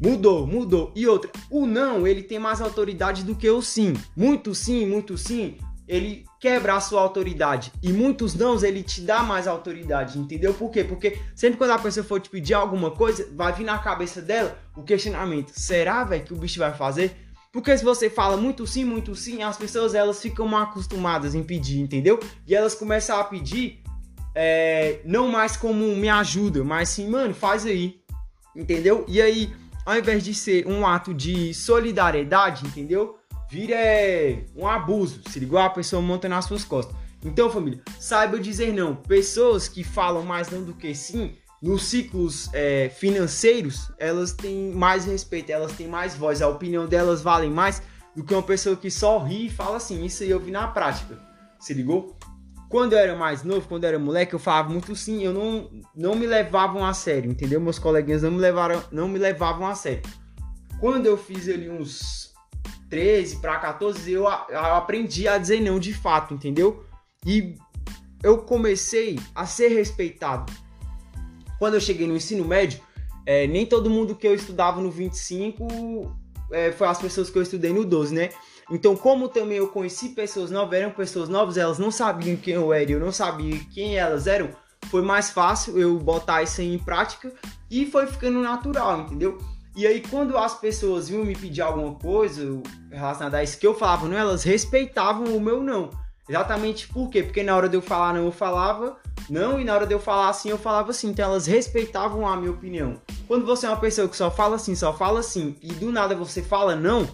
[0.00, 0.92] Mudou, mudou.
[0.96, 3.92] E outra, o não, ele tem mais autoridade do que o sim.
[4.16, 7.72] Muito sim, muito sim, ele quebra a sua autoridade.
[7.82, 10.54] E muitos nãos, ele te dá mais autoridade, entendeu?
[10.54, 10.84] Por quê?
[10.84, 14.56] Porque sempre quando a pessoa for te pedir alguma coisa, vai vir na cabeça dela
[14.76, 17.14] o questionamento: será, velho, que o bicho vai fazer?
[17.52, 21.80] Porque se você fala muito sim, muito sim, as pessoas elas ficam acostumadas em pedir,
[21.80, 22.20] entendeu?
[22.46, 23.82] E elas começam a pedir
[24.34, 28.00] é, não mais como me ajuda, mas sim, mano, faz aí,
[28.54, 29.04] entendeu?
[29.08, 29.52] E aí,
[29.90, 33.18] ao invés de ser um ato de solidariedade, entendeu?
[33.50, 35.58] Vira é, um abuso, se ligou?
[35.58, 36.94] A pessoa monta nas suas costas.
[37.24, 38.94] Então, família, saiba dizer não.
[38.94, 45.06] Pessoas que falam mais não do que sim, nos ciclos é, financeiros, elas têm mais
[45.06, 47.82] respeito, elas têm mais voz, a opinião delas vale mais
[48.14, 50.04] do que uma pessoa que só ri e fala assim.
[50.04, 51.18] Isso aí eu vi na prática,
[51.58, 52.16] se ligou?
[52.70, 55.70] Quando eu era mais novo, quando eu era moleque, eu falava muito sim, eu não,
[55.94, 57.60] não me levavam a sério, entendeu?
[57.60, 60.02] Meus coleguinhas não me, levaram, não me levavam a sério.
[60.78, 62.32] Quando eu fiz ali uns
[62.88, 66.86] 13 para 14, eu, eu aprendi a dizer não de fato, entendeu?
[67.26, 67.56] E
[68.22, 70.50] eu comecei a ser respeitado
[71.60, 72.80] quando eu cheguei no ensino médio,
[73.26, 76.16] é, nem todo mundo que eu estudava no 25
[76.50, 78.30] é, foi as pessoas que eu estudei no 12, né?
[78.70, 82.72] Então, como também eu conheci pessoas novas, eram pessoas novas, elas não sabiam quem eu
[82.72, 84.50] era, eu não sabia quem elas eram,
[84.86, 87.32] foi mais fácil eu botar isso em prática
[87.70, 89.38] e foi ficando natural, entendeu?
[89.76, 92.60] E aí, quando as pessoas vinham me pedir alguma coisa
[92.90, 95.90] relacionada a isso que eu falava não, elas respeitavam o meu não.
[96.28, 97.24] Exatamente por quê?
[97.24, 98.96] Porque na hora de eu falar não, eu falava
[99.28, 101.08] não, e na hora de eu falar assim, eu falava assim.
[101.08, 103.00] Então elas respeitavam a minha opinião.
[103.26, 106.14] Quando você é uma pessoa que só fala assim, só fala assim, e do nada
[106.14, 107.08] você fala não,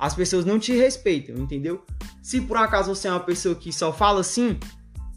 [0.00, 1.84] as pessoas não te respeitam, entendeu?
[2.22, 4.58] Se por acaso você é uma pessoa que só fala assim,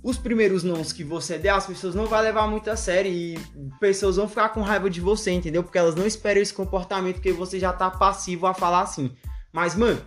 [0.04, 3.40] os primeiros nãos que você der, as pessoas não vão levar muito a sério e
[3.80, 5.64] pessoas vão ficar com raiva de você, entendeu?
[5.64, 9.12] Porque elas não esperam esse comportamento que você já tá passivo a falar assim.
[9.54, 10.02] Mas, mano,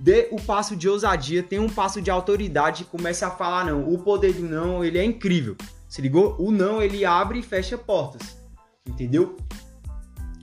[0.00, 3.88] dê o passo de ousadia, tenha um passo de autoridade e comece a falar não.
[3.88, 5.56] O poder do não, ele é incrível.
[5.88, 6.34] Se ligou?
[6.40, 8.36] O não, ele abre e fecha portas.
[8.84, 9.36] Entendeu?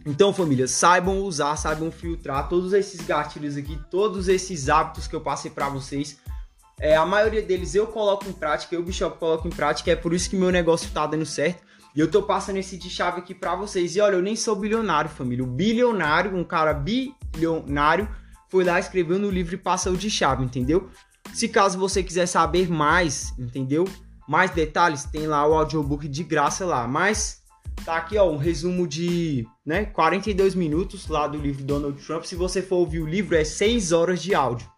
[0.05, 5.21] Então, família, saibam usar, saibam filtrar todos esses gatilhos aqui, todos esses hábitos que eu
[5.21, 6.17] passei para vocês.
[6.79, 10.13] É, a maioria deles eu coloco em prática, eu, Bishop, coloco em prática, é por
[10.13, 11.61] isso que meu negócio tá dando certo.
[11.95, 13.95] E eu tô passando esse de chave aqui para vocês.
[13.95, 15.43] E olha, eu nem sou bilionário, família.
[15.43, 18.07] O bilionário, um cara bilionário,
[18.47, 20.89] foi lá, escreveu no livro e passou de chave, entendeu?
[21.33, 23.87] Se caso você quiser saber mais, entendeu?
[24.27, 26.87] Mais detalhes, tem lá o audiobook de graça lá.
[26.87, 27.38] Mas
[27.85, 32.23] tá aqui, ó, um resumo de, né, 42 minutos lá do livro Donald Trump.
[32.23, 34.69] Se você for ouvir o livro, é 6 horas de áudio.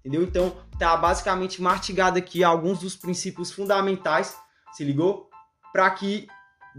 [0.00, 0.22] Entendeu?
[0.22, 4.36] Então, tá basicamente mastigado aqui alguns dos princípios fundamentais,
[4.72, 5.28] se ligou?
[5.72, 6.26] Para que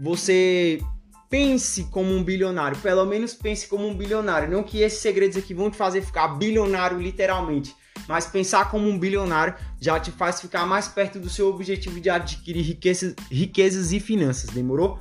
[0.02, 0.80] você
[1.28, 5.54] pense como um bilionário, pelo menos pense como um bilionário, não que esses segredos aqui
[5.54, 7.74] vão te fazer ficar bilionário literalmente,
[8.08, 12.10] mas pensar como um bilionário já te faz ficar mais perto do seu objetivo de
[12.10, 14.98] adquirir riquezas, riquezas e finanças, demorou?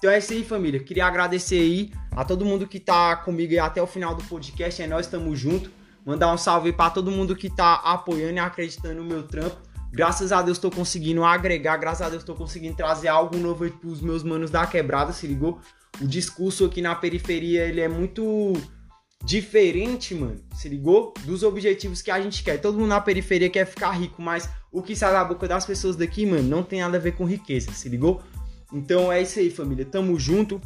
[0.00, 0.80] Então é isso aí, família.
[0.80, 4.80] Queria agradecer aí a todo mundo que tá comigo aí até o final do podcast.
[4.80, 5.70] É nós estamos junto.
[6.06, 9.58] Mandar um salve para todo mundo que tá apoiando e acreditando no meu trampo.
[9.92, 13.88] Graças a Deus estou conseguindo agregar, graças a Deus estou conseguindo trazer algo novo para
[13.88, 15.60] os meus manos da quebrada, se ligou?
[16.00, 18.54] O discurso aqui na periferia, ele é muito
[19.22, 21.12] diferente, mano, se ligou?
[21.24, 22.58] Dos objetivos que a gente quer.
[22.58, 25.96] Todo mundo na periferia quer ficar rico, mas o que sai da boca das pessoas
[25.96, 28.22] daqui, mano, não tem nada a ver com riqueza, se ligou?
[28.72, 29.84] Então é isso aí, família.
[29.84, 30.60] Tamo junto.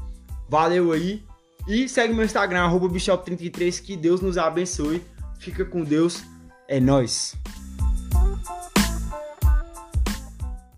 [0.49, 1.23] Valeu aí.
[1.67, 3.83] E segue meu Instagram, bichop33.
[3.83, 5.03] Que Deus nos abençoe.
[5.39, 6.23] Fica com Deus.
[6.69, 7.35] É nós.